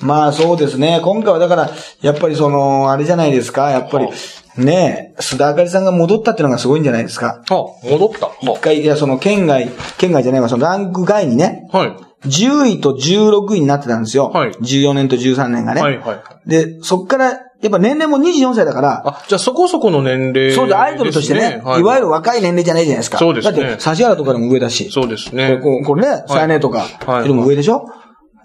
[0.00, 1.00] まあそうですね。
[1.02, 1.70] 今回はだから、
[2.00, 3.70] やっぱりその、あれじゃないですか。
[3.70, 4.08] やっぱり、
[4.56, 7.42] ねえ、須田あかりさんが戻ったっていうのがすごいんじゃないですか。
[7.48, 7.54] あ、
[7.88, 8.30] 戻った。
[8.42, 11.96] 一回、いや、その県外、県外じゃないわ、そのランク外にね、はい。
[12.28, 14.28] 10位と16位になってたんですよ。
[14.28, 15.82] はい14年と13年がね。
[15.82, 16.14] はい、は
[16.46, 16.48] い。
[16.48, 17.30] で、そっから、
[17.62, 23.18] やっぱ年齢も24歳だから、あ、じゃあそこそこの年齢、そうで、アイドルとしてね、い、わゆる若い年齢じゃないじゃないですか。
[23.18, 24.90] そうですねだって、指原とかでも上だし。
[24.90, 25.62] そうですこれね。
[25.62, 27.86] こうこれね、サイネとか、はいよりも上でしょ？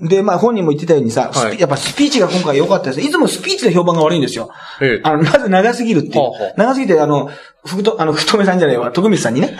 [0.02, 3.02] で、まあ本人も言ってたようにさ、はいやっぱスピーチが今回良かったです。
[3.02, 4.50] いつもスピーチで評判が悪いんですよ。
[4.82, 6.18] ええあの、まず長すぎるっていう。
[6.20, 7.30] はあはあ長すぎて、あの、
[7.66, 9.58] ふくと、あの、福留さんじゃないわ、徳光さんにね、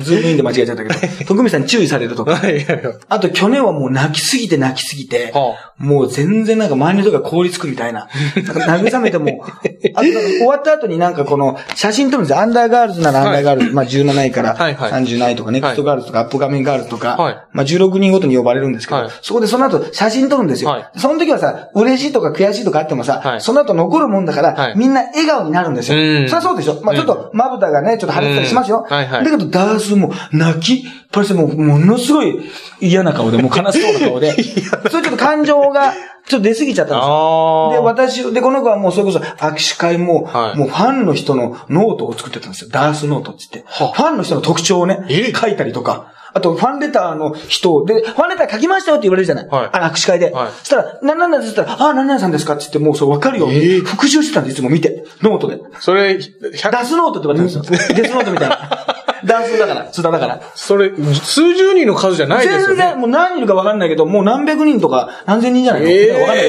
[0.00, 0.94] ズームインで間違えちゃったけど、
[1.26, 2.24] 徳光さんに注意されると。
[2.24, 2.36] か。
[2.36, 2.94] はい、はい、はい。
[3.08, 8.08] あと去年はもう泣きすぎて泣きすぎて、はもう全然なんか周りの人が凍りつくみたいな。
[8.36, 8.60] なんか
[8.90, 9.44] 慰めても、
[9.94, 12.40] あと終わった後になんかこの写真撮るんですよ。
[12.40, 14.92] アンダーガールズならアンダーガールズ、まあ17位からはいはい。
[14.92, 17.34] 30位とか、ネクストガールズとかアップカミングガールズとか、はい。
[17.52, 19.10] まあ16人ごとに呼ばれるんですけど、はい。
[19.22, 20.70] そこでその後写真撮るんですよ。
[20.70, 20.90] はい。
[20.98, 23.40] その時はさ、嬉しいとか悔しいとかあってもさ、はい。
[23.40, 24.74] その後残るもんだから、はい。
[24.76, 25.98] みんな笑顔になるんですよ。
[25.98, 26.28] うん。
[26.28, 26.80] そりゃそうでしょ。
[26.82, 28.84] まあちょっとまぶたがね、ちょっと腫れてたりしますよ。
[28.88, 28.94] うん。
[28.94, 29.24] はいはい。
[29.24, 32.38] だけどダースも泣きっぱなしてもうものすごい
[32.80, 35.92] 嫌な顔で、もう悲しそうな顔で、 それちょっと感情が
[36.30, 37.12] ちょっと出過ぎちゃったんですよ。
[37.12, 37.72] ああ。
[37.72, 42.70] で、私、で、この子はもうそれこそ握手会も、はいもうファンの人のノートを作ってたんですよ。
[42.70, 43.70] ダースノートって言って。
[43.70, 46.12] はファンの人の特徴をねえ、書いたりとか。
[46.32, 49.48] あと、ファンレターの人を、で、ファンレター書きましたよって言われるじゃない。
[49.48, 50.30] はいあの、握手会で。
[50.30, 53.58] はいそしたら、な、なんなんですって言ったら、あ、何々さんですかって言って、もうそう分かるように、え？
[53.78, 55.04] ー復習してたんです、いつも見て。
[55.22, 55.60] ノートで。
[55.80, 57.96] それ、100ダスノートって言われてるんですよ。
[58.02, 58.89] デスノートみたいな。
[59.24, 60.40] ダースだから、津田だから。
[60.54, 62.66] それ、数十人の数じゃないですよね。
[62.68, 66.42] 全然、もう何人か分かんないけど、もう何百人とか何千人じゃないの、えー分かんな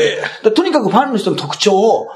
[0.50, 2.08] いとにかくファンの人の特徴を。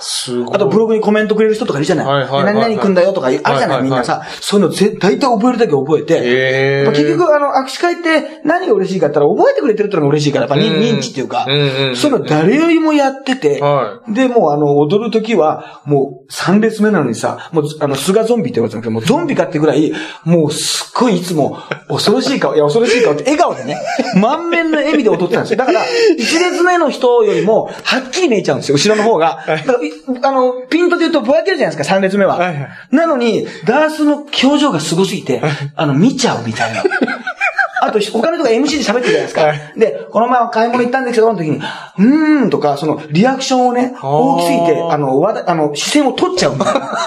[0.51, 2.06] あとブログにコメントくれる人とかいるじゃない？
[2.06, 4.24] はいはいはいはいで何々くんだよとかあるじゃない、はいはいはいみんなさ。
[4.41, 6.22] そういうのぜ大体覚えるだけ覚えて。
[6.24, 19.91] えーまあ結局、あの、握手会って何が嬉しいかって言ったら覚えてくれてるってのが嬉しいから、やっぱ認知っていうかそういうの誰よりもやってて、はで、もうあの、踊るときは、もう3列目なのにさ、もう、あの、菅ゾンビって言われてたんだけど、もうゾンビかってぐらい、
[20.24, 23.78] もうすっごいいつも、恐ろしい顔、いや、恐ろしい顔って笑顔でね、
[24.20, 25.58] 満面の笑みで踊ってたんですよ。
[25.58, 25.82] だから、
[26.18, 29.43] 1列目の人よりも、はっきり見えちゃうんですよ、後ろの方が。
[29.48, 29.91] だからい
[30.24, 32.38] あの、ピントで言うとぼやけるじゃないですか、3列目は。
[32.38, 35.41] はいはいなのに、ダースの表情がすごすぎて、
[35.76, 36.84] あの、見ちゃうみたいな。
[37.82, 39.41] あと、他の人が MC で喋ってるじゃないですか。
[39.43, 46.98] はいで、この前買い物行ったんですけど、その時に、うーんとか、その、リアクションをね、ー大きすぎて、あの、わだ、あの、視線を取っちゃうみたいな。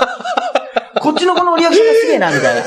[1.00, 2.62] こっちのこのリアクションがすげえな、みたいな。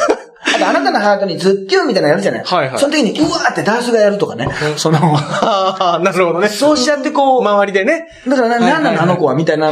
[0.55, 2.43] あと、あなたのハートにズッキュンみたいなのやるじゃない。
[2.43, 4.47] はいはいその時に、うわーってダースがやるとかね。
[4.77, 4.99] その、
[5.99, 6.49] なるほどね。
[6.49, 8.07] そうしちゃってこう、周りでね。
[8.27, 9.71] だからな、んなのあの子はみたいな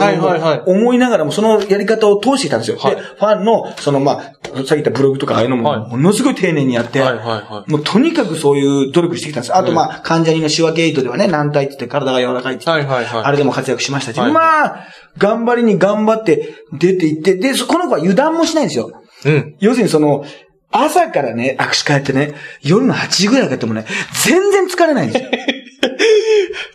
[0.65, 2.77] 思いながらも、そのやり方を通していたんですよ。
[2.79, 4.21] はいで、ファンの、そのまあ、
[4.55, 9.55] さっき言ったブログとかああいうのも、はいものすごい丁寧にやって、はいはいはもうとにかくそういう努力してきたんです。
[9.55, 18.91] あとまあ、関ジャニの仕分けエイトではね、軟体って言って体が柔らかいって言って、はいはいはいあれでも活躍しましたし、はいまあ、頑張りに頑張って出ていって、で、そこの子は油断もしないんですよ。
[19.25, 19.55] うん。
[19.59, 20.25] 要するにその、
[20.71, 23.85] 朝からね、握手会やってね、夜の8時ぐらいからやってもね、
[24.25, 25.29] 全然疲れないんですよ。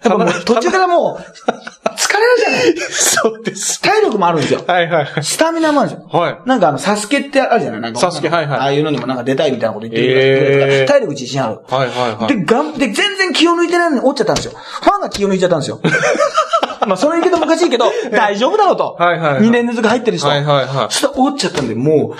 [0.03, 1.24] やっぱもう途中からもう、
[1.95, 2.90] 疲れるじゃない。
[2.90, 3.80] そうです。
[3.80, 4.64] 体力もあるんですよ。
[4.66, 5.24] はいはいはい。
[5.24, 6.09] スタミナもあるんですよ。
[6.09, 6.36] はい。
[6.47, 8.01] なんかあの、サスケってあるじゃないなんか。
[8.01, 11.61] サスケはいはいああいうのにもなんか出たいみたいなこと言ってるぐらいえー体力自信ある。
[11.68, 12.36] はいはいはい。
[12.36, 14.53] で、がん、で、全然気を抜いてないのに折っちゃったんですよ。
[14.53, 15.80] ファンが気を抜いちゃったんですよ。
[16.86, 18.97] まあ、その言い方もおかしいけど、大丈夫だろうと。
[18.99, 20.28] はいはいはい2年連続入ってる人。
[20.28, 22.14] はいはいはいそしたら折っちゃったんで、も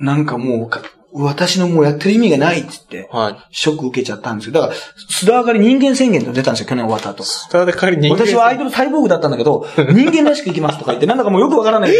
[0.00, 0.80] う、なんかもうか、
[1.14, 3.36] 私のもうやってる意味がないって言って、はい。
[3.50, 4.54] ショック受けちゃったんですよ。
[4.54, 7.24] だから、須田上がり人間宣言と出たんですよ、去年終わった後。
[7.50, 11.96] ただで仮に人間私はアイドルサイボーグだったんだけど、 人間らしく生きますとか言って、なんだかもうよくわからないけ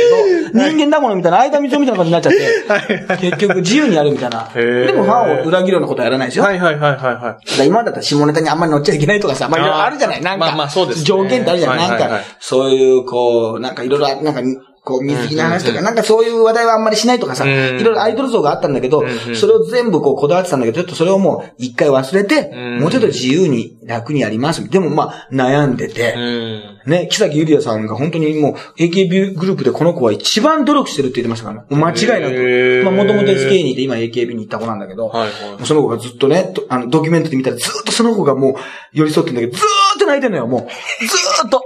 [0.53, 4.49] ど、 人間だものみたいな、間道みたいな感じになっちゃって、 結局自由にやるみたいな。
[4.55, 6.45] でもファンを裏切るようなことはやらないですよ。
[6.45, 7.15] はいはいはいはいはい。
[7.15, 14.41] だから今だったら下ネタにあんまり乗っちゃいけないとかさ、まあいろいろあるじゃないなんか、まあまあそうですね条件ってあるじゃない、なんはいはいはいか、そういう、こう、なんかいろいろ、なんか、
[14.85, 17.55] こう、水着の話とか、なんかそういう話題はあんまりしないとかさ、うんい
[17.85, 24.68] ろいろアイドル像があったんだけど、うんそれを全部こうこだわってたんだけど、ちょっとそれをもう一回忘れて、うんもうちょっと自由に楽にやります。
[24.68, 26.72] でもまあ、悩んでて、うん。
[26.85, 31.66] ね、木崎ゆりやさんが本当にもう AKB グループでこの子は一番努力してるって言ってましたからね。
[31.70, 32.41] 間違いなへく。
[32.41, 35.33] ーまあもともと SK にいて今 AKB に行った子なんだけど、はいはい
[35.64, 38.55] その子がずっとね、とあのドキュメントで見たらずっとその子がもう
[38.93, 40.61] 寄り添ってんだけど、ずーっと泣いてんのよ、もう。
[41.07, 41.63] ずーっと。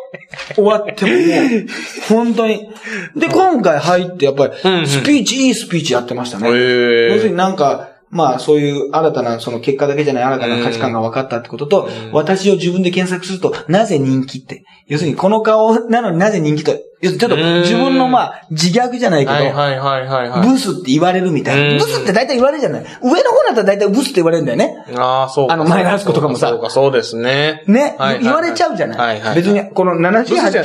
[0.55, 1.67] 終わってももう、
[2.09, 2.69] 本当に。
[3.17, 6.49] で、今回入ってやっぱりスピーチ、いいスピーチやってましたね。
[6.49, 14.65] 要するになんか、まあそういう新たな、その結果だけじゃない新たな価値観が分かったってことと、私を自分で検索すると、なぜ人気って。
[14.87, 20.43] 要するにこの顔なのになぜ人気と、要するにちょっと自分のまあ自虐じゃないけど。
[20.43, 21.73] ブスって言われるみたいな。
[21.73, 24.77] うんブスって大体言われるじゃない上の方だったら大体ブスって言われるんだよね。
[24.97, 25.55] ああ、そうか。
[25.55, 27.65] あの前田敦子とかもさそうか、そうですね。
[27.67, 29.21] ね、言われちゃうじゃない。
[29.35, 30.63] 別に、この78、ブスじゃ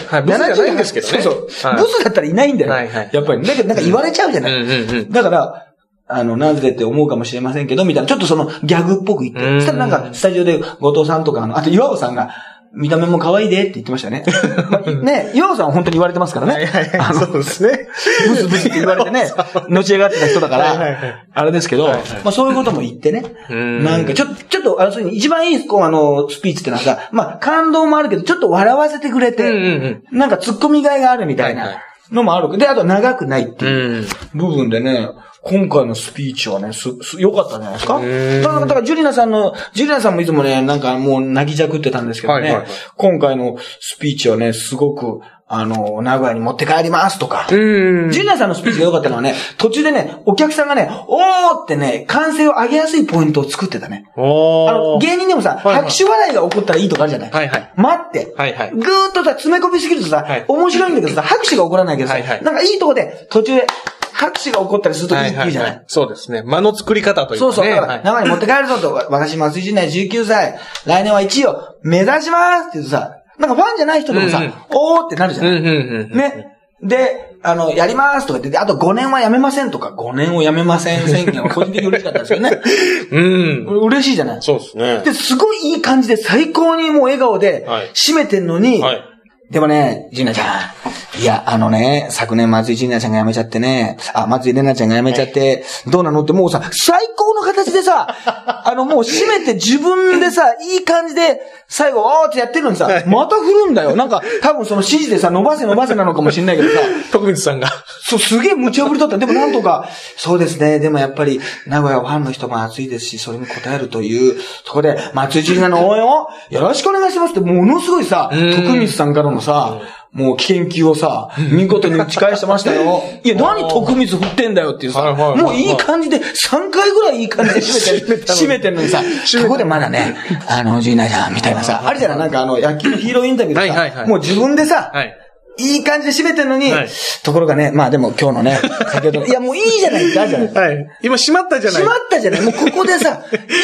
[0.64, 2.72] ないんですけどねそうそう、はいブスだったらいないんだよ。
[3.12, 3.46] やっぱり。
[3.46, 5.08] だけどなんか言われちゃうじゃない。
[5.10, 5.71] だから、
[6.16, 12.30] あの、なぜって思うかもしれませんけど、みたいな、ちょっとそのギャグっぽく言って、うんそしたらなんか、スタジオで後藤さんとか、あの、あと岩尾さんが、
[12.74, 14.24] 見た目も可愛いでって言ってましたね。
[14.70, 16.54] ま あね、岩尾さんは本当に言われてますからね。
[16.54, 17.16] はいはいはい。
[17.16, 17.88] そうですね。
[18.30, 19.30] ブスブスって言われてね、
[19.68, 23.26] のし上がってた人だかはいはいはいら、あれですけど、はいはいまあそういうことも言ってね。
[23.50, 31.78] うんなんかちょ、ちょっと、あの、そういう一番いい、こう、あの、スピーチってのはさ、まあ感動もあるけど、ちょっと笑わせてくれて、うんうんなんか突っ込みがいがあるみたいない
[32.14, 32.58] のもある。
[32.58, 33.68] で、あと長くないってう。
[33.68, 35.10] いうん部分でね、
[35.44, 37.98] 今回のスピーチはね、す、す、良かったんじゃないですか？
[37.98, 38.02] ん
[38.44, 42.72] だから、だから、ジュリナさんの、ジュリナさんもいつもね、なんかもう泣きじゃくってたんですけどね、はいはいはい。
[42.96, 48.12] 今回のスピーチはね、すごく、あの、名古屋に持って帰りますとか、うん。
[48.12, 54.06] ジュニアさんのスピーチが良かったのはね、途中でね、お客さんがね、おーってね、歓声を上げやすいポイントを作ってたね。
[54.16, 55.76] あの、芸人でもさ、はいはい。
[55.86, 57.32] 拍手笑いが起こったらいいとかあるじゃない？
[57.32, 57.74] はいはい。
[57.76, 58.34] 待って。
[58.38, 58.72] はいはい。
[58.72, 60.46] ぐーっとさ、詰め込みすぎるとさ、はい。
[60.48, 62.44] 面白いんだけどさ、拍手が起こらないけどさ、はいはい。
[62.44, 63.68] なんかいいとこで、途中で、
[64.14, 65.84] 拍手が起こったりするといいって言うじゃない。
[65.88, 66.44] そうですね。
[66.44, 67.54] 間の作り方というかね。
[67.54, 67.70] そうそう。
[67.70, 75.52] だから、はい名古屋に持って帰るぞと、私、松井陣内19歳、来年は1位を目指しますって言うとさ、なんかファンじゃない人でもさ、うんうんおーってなるじゃない。
[75.58, 76.18] うんうんうん。。
[76.18, 76.58] ね。
[76.84, 82.62] で、あの、やりますとか言って、であと5年はやめませんとか、5年をやめません宣言は個人的に嬉しかったんですけどね。
[83.12, 83.66] うん。
[83.88, 84.42] 嬉しいじゃない。
[84.42, 85.02] そうですね。
[85.04, 89.11] で、すごいいい感じで最高にもう笑顔ではい、締めてんのに、はい。
[89.52, 90.72] でもね、ジーナちゃ
[91.20, 91.22] ん。
[91.22, 98.08] いや、あのね、昨年松井ジーナちゃんが辞めちゃってね、あ、松井玲奈ちゃんが辞めちゃって、どうなのってもうさ、最高の形でさ、
[98.66, 101.42] あのもう締めて自分でさ、いい感じで、
[101.72, 103.96] 最後、おーってやってるのにさ、また振るんだよ。
[103.96, 106.76] なんか、多分その指示でさ、伸ばせ伸ばせなのかもしれないけどさ、
[107.14, 107.70] 徳光さんが。
[108.02, 109.18] そう、すげえ無茶ぶりだった。
[109.18, 110.80] でもなんとか、そうですね。
[110.80, 119.80] でもやっぱり、名古屋はファンの人も熱いですし、それに応えるという、ところで、松井ジナの応援をよろしくお願いしますって、ものすごいさ、うん徳光さんからのさ、
[120.14, 123.02] もう研究をさ、見事に打ち返してましたよ。
[123.24, 130.16] いや、何徳光振ってんだよっていうさ、もういい感じで、3回ぐらいいい感じで 締めて、締めてんのにさ、そこでまだね、
[130.50, 132.18] あの、ジーナちゃんみたいなさ、あれじゃない？
[132.20, 135.18] なんかあの、野球のヒーローインタビューでさ、もう自分でさ、はい。
[135.58, 136.90] いい感じで締めてんのに、はい
[137.24, 138.58] ところがね、まあでも今日のね、
[138.92, 140.54] 先ほどの、 いやもういいじゃないってあるじゃない。
[140.54, 140.88] はい。
[141.04, 142.42] 今閉まったじゃない閉まったじゃない。
[142.42, 143.22] もうここでさ、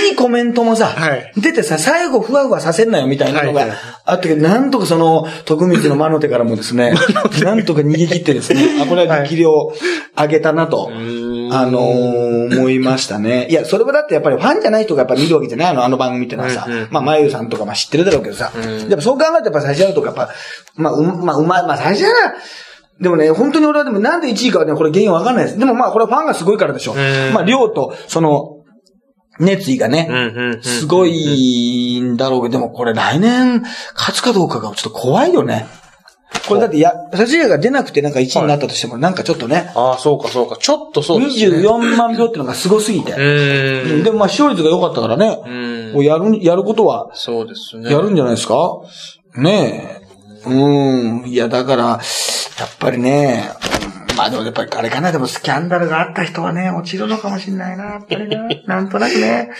[0.09, 6.93] いいコメントもさ、はい出てさ、最後ふわふわさせんなよみたいなのがはいはいあったけど、なんとかその、徳光の魔の手からもですね、
[7.43, 9.73] なんとか逃げ切ってですね、あ、これは力量を
[10.15, 12.27] 上げたなと、んあのー
[12.57, 13.47] 思いましたね。
[13.49, 16.65] いや、それはだってやっぱりファンじゃない人がやっぱ見るわけじゃないの、あの番組ってのはさ。
[16.67, 18.51] うんうんまあ、まゆさんとかまあ知ってるだろうけどさ。
[18.55, 20.29] んやっぱそう考えるとやっぱ指原とかやっぱ、
[20.75, 22.35] まあ、うまあ、うまい、まあ、指原、
[22.99, 25.59] でもね、本当に俺はでもなんで1位かはね、これ原因わかんないです。
[25.59, 26.93] でもまあ、これはファンがすごいからでしょ。
[26.93, 26.95] ん
[27.33, 28.55] まあ、量と、その、
[29.39, 30.09] 熱意がね。
[30.63, 33.61] すごいんだろうけど、でもこれ来年
[33.95, 35.67] 勝つかどうかがちょっと怖いよね。
[36.47, 40.57] これだって、や、指原が出なくてなんか1位になったとしても、なんかちょっとね、ああ、そうかそうか。
[40.57, 41.57] ちょっとそうですね。
[41.57, 43.11] 24万票っていうのがすごすぎて。
[43.11, 44.03] うーん。
[44.03, 45.39] でもまあ視聴率が良かったからね、
[45.93, 47.91] うんやる、やることはそうですね。
[47.91, 48.79] やるんじゃないですか？
[49.35, 50.06] ねえ。
[50.49, 51.27] うん。
[51.27, 51.99] いや、だから、やっ
[52.79, 53.51] ぱりね、
[54.15, 58.47] まあでもやっぱりあれかな、でもスキャンダルがあった人はね、落ちるのかもしれないな、やっぱりな。
[58.65, 59.51] なんとなくね。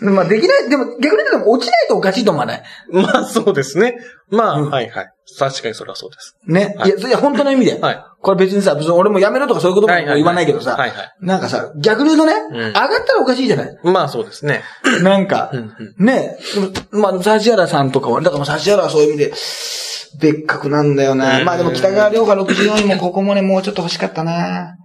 [0.00, 2.62] まあできない、でも逆に言うと落ちないとおかしいと思わない？
[2.92, 3.96] まあそうですね。
[4.30, 5.12] まあ、はいはい。
[5.38, 6.36] 確かにそれはそうです。
[6.46, 6.76] ね。
[6.84, 7.80] いや、それは本当の意味で。
[7.80, 13.78] はいこれ別にさ、別に俺もやめろとかそういうこともはいはいはい言わないけどさはいはい、なんかさ、逆に言うとね、ん上がったらおかしいじゃない？
[13.84, 14.62] まあそうですね。
[15.02, 16.60] なんかうんう、ねで
[16.96, 19.32] もまあ、指原さんとかは、だから指原はそういう意味で、
[20.20, 21.38] 別格なんだよな。
[21.40, 24.76] うんまあでも北川亮が64位もここもね、もうちょっと欲しかったな。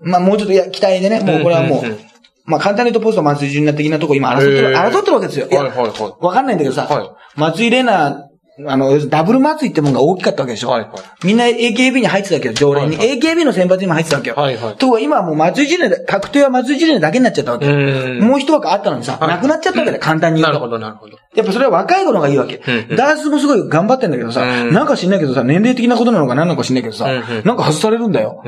[0.00, 1.98] まあもうちょっと、いや、期待でね、もうこれはもう
[2.44, 5.48] まあ簡単に言うとポスト松井純奈的なとこ今争ってる、争ってるわけですよ。
[5.50, 8.33] いやわかんないんだけどさはい、松井玲奈、
[8.66, 10.70] あの、ダブル松井ってもんが大きかったわけでしょ。
[10.70, 10.90] はいはい
[11.24, 12.96] みんな AKB に入ってたわけど、常連に。
[12.96, 14.36] はい AKB の選抜にも入ってたわけよ。
[14.36, 17.66] はいはいと今はもう松井純奈、確定は松井純奈だけになっちゃったわけ。
[17.66, 18.18] い。
[18.18, 18.28] うん。
[18.28, 20.60] もう一枠あったのにさ、はいなくなっちゃったわけだよ、簡単に言うと。
[20.60, 21.16] なるほどなるほど。
[21.34, 22.62] やっぱそれは若い子の方がいいわけ。
[22.64, 28.40] うんうんダースもすごい頑張ってんだけどさ、うんなんか知んないけどさ、年齢的なことなのか何なのか知んないけどさ、うんうんなんか外されるんだよ。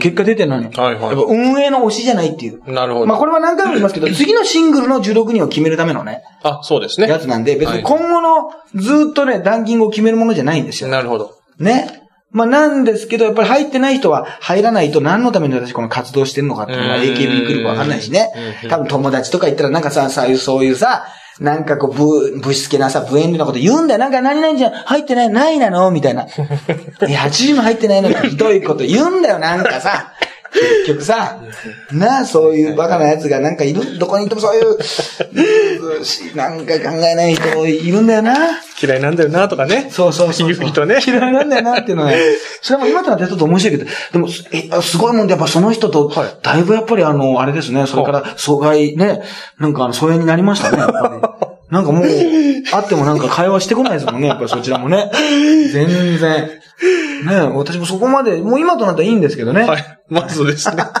[0.00, 0.74] 結果出てんのに。
[0.74, 2.72] はいはいやっぱ運営の推しじゃないっていう。
[2.72, 3.06] なるほど。
[3.06, 7.08] まあこれは何回も言いますけど、 次のシングルの16人を決めるためのね、あ、そうですね。
[7.08, 10.90] やつなんで、別はいに今後のずーっとね、ランキングを決めるものじゃないんですよ。
[10.90, 11.36] なるほど。
[11.58, 12.02] ね。
[12.30, 18.30] まあなんですけど、やっぱり入ってない人は入らないと何のために私この活動してるのかっていうのはうん AKB に来るかわかんないしね
[18.62, 18.70] うん。
[18.70, 21.06] 多分友達とか言ったらなんかさ、そういう、そういうさ、
[21.40, 24.00] なんかこう、ぶ、ぶしつけなさ、無縁なこと言うんだよ。
[24.00, 26.26] なんか何々じゃん、入ってない、ないなのみたいな。
[27.02, 30.12] え、80も入ってないのにひどいこと言うんだよ、なんかさ。
[30.52, 31.38] 結局さ、
[31.92, 38.34] なあ、そういうバカな奴がなんかいる、どこにいてもそういう、しなんか考えない人いるんだよな。
[38.80, 39.88] 嫌いなんだよな、とかね。
[39.90, 40.66] そうそうそうそう。
[40.66, 41.00] 人ね。
[41.04, 42.18] 嫌いなんだよなっていうのはね。
[42.62, 49.22] それも今となってちょっと面白いけど、でも、え、すごいもんで、やっぱその人と、はいだいぶやっぱりあの、あれですね、それから阻害ね、
[49.58, 51.48] なんかあの、疎遠になりましたね、やっぱり。
[51.70, 52.04] なんかもう、
[52.72, 55.10] あってもなんか会話してこないですもんね、やっぱりそちらもね。
[55.72, 56.50] 全然。
[57.26, 59.62] ね私もそこまで、もう今となったらいいんですけどね。
[59.62, 59.98] はい。
[60.08, 60.84] まずですね。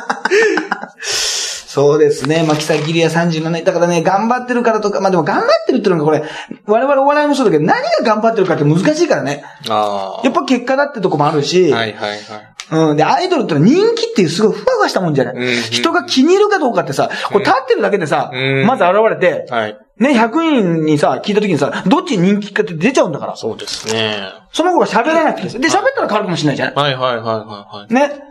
[1.78, 2.44] そうですね。
[2.46, 3.62] まあ、木崎りや37年。
[3.62, 6.24] だからね、頑張ってるからとか、まあでも頑張ってるっていうのがこれ、
[6.66, 9.44] 我々お笑いもそうだけど、何が頑張ってるかって難しいからね。
[9.68, 12.20] あやっぱ結果だってとこもあるし、はいはいはい。
[12.70, 12.96] うん。
[12.96, 19.78] で、アイドルってのは人気っていうすごいふわふわしたもんじゃない、うん人が気に入るかどうかってさ、これ立ってるだけでさ、うんまず現れて、はい。
[19.98, 23.36] ね、100人にさ、聞いた時にさ、どっち人気かって出ちゃうんだから。
[23.36, 24.16] そうですね。
[24.52, 25.58] その子が喋らなくてさ。
[25.58, 26.74] で、喋ったら変わるかもしれないじゃん。
[26.74, 27.32] はいはいはいは
[27.72, 27.92] いはい。
[27.92, 28.22] ね。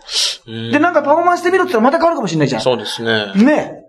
[0.47, 2.61] うんで、なんかパフォーマンスしてみろって言ったらまた変わるかもしれないじゃん。
[2.61, 3.33] そうですね。
[3.35, 3.83] ね。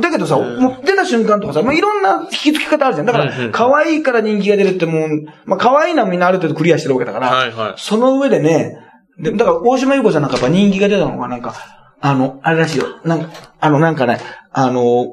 [0.00, 3.06] だけどさ、うんもう出た瞬間とかさ、もういろんな引き付け方あるじゃん。
[3.06, 5.08] だかうんうんら、可愛いから人気が出るってもう、
[5.44, 7.74] まあ可愛いのはみんなある程度クリアしてるわけだから、はいはい。
[7.78, 8.78] その上でね、
[9.18, 11.54] でだから大島優子さんなんかやっぱ人気が出たのがなんか、
[12.00, 12.86] あの、あれらしいよ。
[13.04, 14.20] なんか、あの、なんかね、
[14.52, 15.06] あの、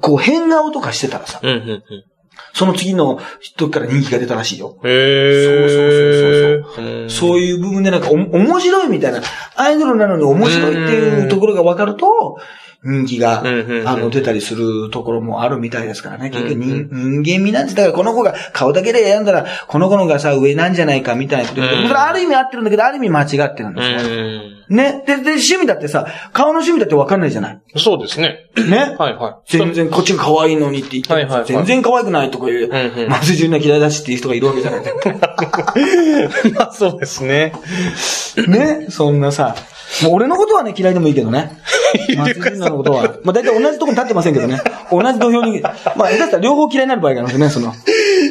[0.00, 1.82] こう変顔とかしてたらさ、うんうんうん。
[2.52, 4.78] その次の人から人気が出たらしいよ。
[4.84, 6.64] へー。
[6.64, 9.20] そうそうそううんそういう部分でなんかお面白いみたいな、
[9.54, 12.38] アイドルなのに面白いっていうところが分かると、
[12.86, 16.30] 人気が、あの、出たりするところもあるみたいですからね。
[16.30, 17.76] 結局うん人、人間味なんです。
[17.76, 24.16] だからこの子が顔だけで選んだら、この子のがさ、上なんじゃないかみたいなこと言うんある意味合ってるんだけど、ある意味間違ってるんうですよ。
[24.16, 24.56] ん。
[24.68, 25.02] ね。
[25.06, 27.60] で、で、趣味だってさ、顔の趣味だって分かんないじゃない。
[27.76, 28.50] そうですね。
[28.56, 28.96] ね。
[28.98, 29.56] はいはい。
[29.58, 34.82] 全然こっちが可愛いのにって言って、はいはいはい全然可愛くないとかいう、うんうんまず順な嫌いだしっていう人がいるわけじゃない。
[36.54, 37.52] まあそうですね。
[38.46, 39.54] ねそんなさ、
[40.02, 41.58] もう俺のことはね、嫌いでもいいけどね。
[42.16, 43.16] 松井純奈のことは。
[43.22, 44.60] まあ大体同じとこに立ってませんけどね。
[44.90, 47.72] 同じ土俵に、まあ、下手したら両方嫌いになる場合があるんですね、その。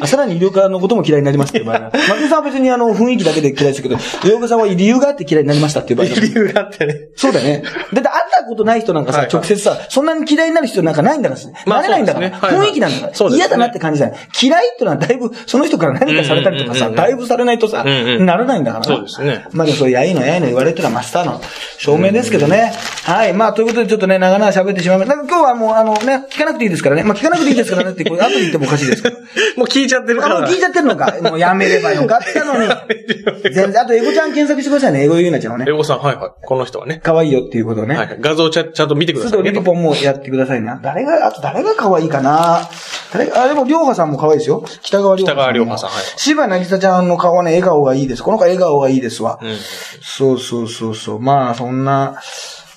[0.00, 1.90] あさらに医療科のことも嫌いになりますっていう場合が。
[2.08, 6.94] 松井さんは別にあの、雰囲気だけで嫌いですけど、医療科さんは理由があって嫌いになりましたっていう場合がある理由があってね。
[7.16, 7.62] そうだよね。
[7.92, 14.18] だって会ったことない人なんかさ、はいはい直接さ、そんなに嫌いになる人なんかないんだから、まあなれないんだから、ねはいはい雰囲気なんだから、嫌だなって感じじゃない。
[14.42, 21.40] 嫌いってのはだいぶ、その人から何かされたりとかさ、うんうんうんうんだいぶされないとさ、うんうんならないんだからなそうですねまあでもそう、やいのやいの言われてるのはマスターの
[21.78, 22.72] 証明ですけどね。
[23.04, 23.32] はい。
[23.32, 25.16] まあということでちょっとね、長々喋ってしまいました。
[25.16, 27.04] なんか今日はもうあのね、聞かなくていいですからね。
[27.04, 29.16] まあ聞かなくていいですからねって、 これ後で言ってもおかしいですけど。
[29.56, 30.48] もう聞いちゃってるかあ、もうら。
[30.48, 31.14] 聞いちゃってるのか。
[31.22, 32.68] もうやめればよかったのに。
[33.52, 35.04] 全然、あとエゴちゃん検索してくださいね。
[35.04, 35.72] エゴユーナちゃんをねエ。
[35.72, 36.30] ゴさん、はいはい。
[36.42, 37.00] この人はね。
[37.02, 37.96] 可愛いよっていうことをね。
[37.96, 38.16] はいはい。
[38.20, 39.64] 画像ちゃちゃんと見てくださいねちょっとリ。
[39.64, 40.78] ポポンもやってくださいな。
[40.82, 42.68] 誰が、あと誰が可愛いかな
[43.12, 44.64] 誰が、あ、でも、りょうはさんも可愛いですよ。
[44.82, 45.42] 北川りょうはさんも。
[45.42, 48.22] 北川りょうはさんはい柴なぎさちゃんの顔はね、笑顔がいいです。
[48.22, 49.38] この子笑顔がいいですわ。
[49.42, 49.56] うん。
[50.02, 51.20] そうそうそうそう。
[51.20, 52.20] まあ、そんな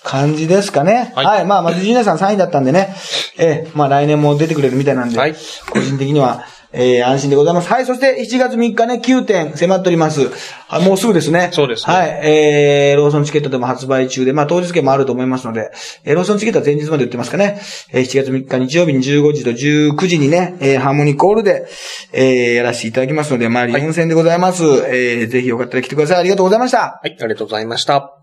[0.03, 1.11] 感じですかね。
[1.15, 1.23] は。
[1.23, 2.95] はいいまあ、まず、ジーナさん3位だったんでね。
[3.37, 5.17] ええ、まあ、来年も出てくれるみたいなんで。
[5.17, 5.35] はい
[5.71, 7.69] 個人的には、えー、安心でございます。
[7.69, 7.85] はい。
[7.85, 10.29] そして、7月3日ね、9点迫っております。
[10.67, 11.49] はい、もうすぐですね。
[11.51, 12.19] そうですねはい。
[12.23, 15.71] えー、ローソンチケットでも発売中で、まあ、当日券もあると思いますので、
[16.03, 17.59] えー、ローソンチケットは前日まで売ってますかね。
[17.91, 21.67] えー、7月3日日曜日に15時と19時にね、えー、ハーモニーコールで、
[22.13, 24.63] えー、やらせていただきますので、まあ、4000でございます。
[24.63, 26.19] えー、ぜひよかったら来てください。
[26.19, 26.99] ありがとうございました。
[27.01, 28.18] はい、ありがとうございました。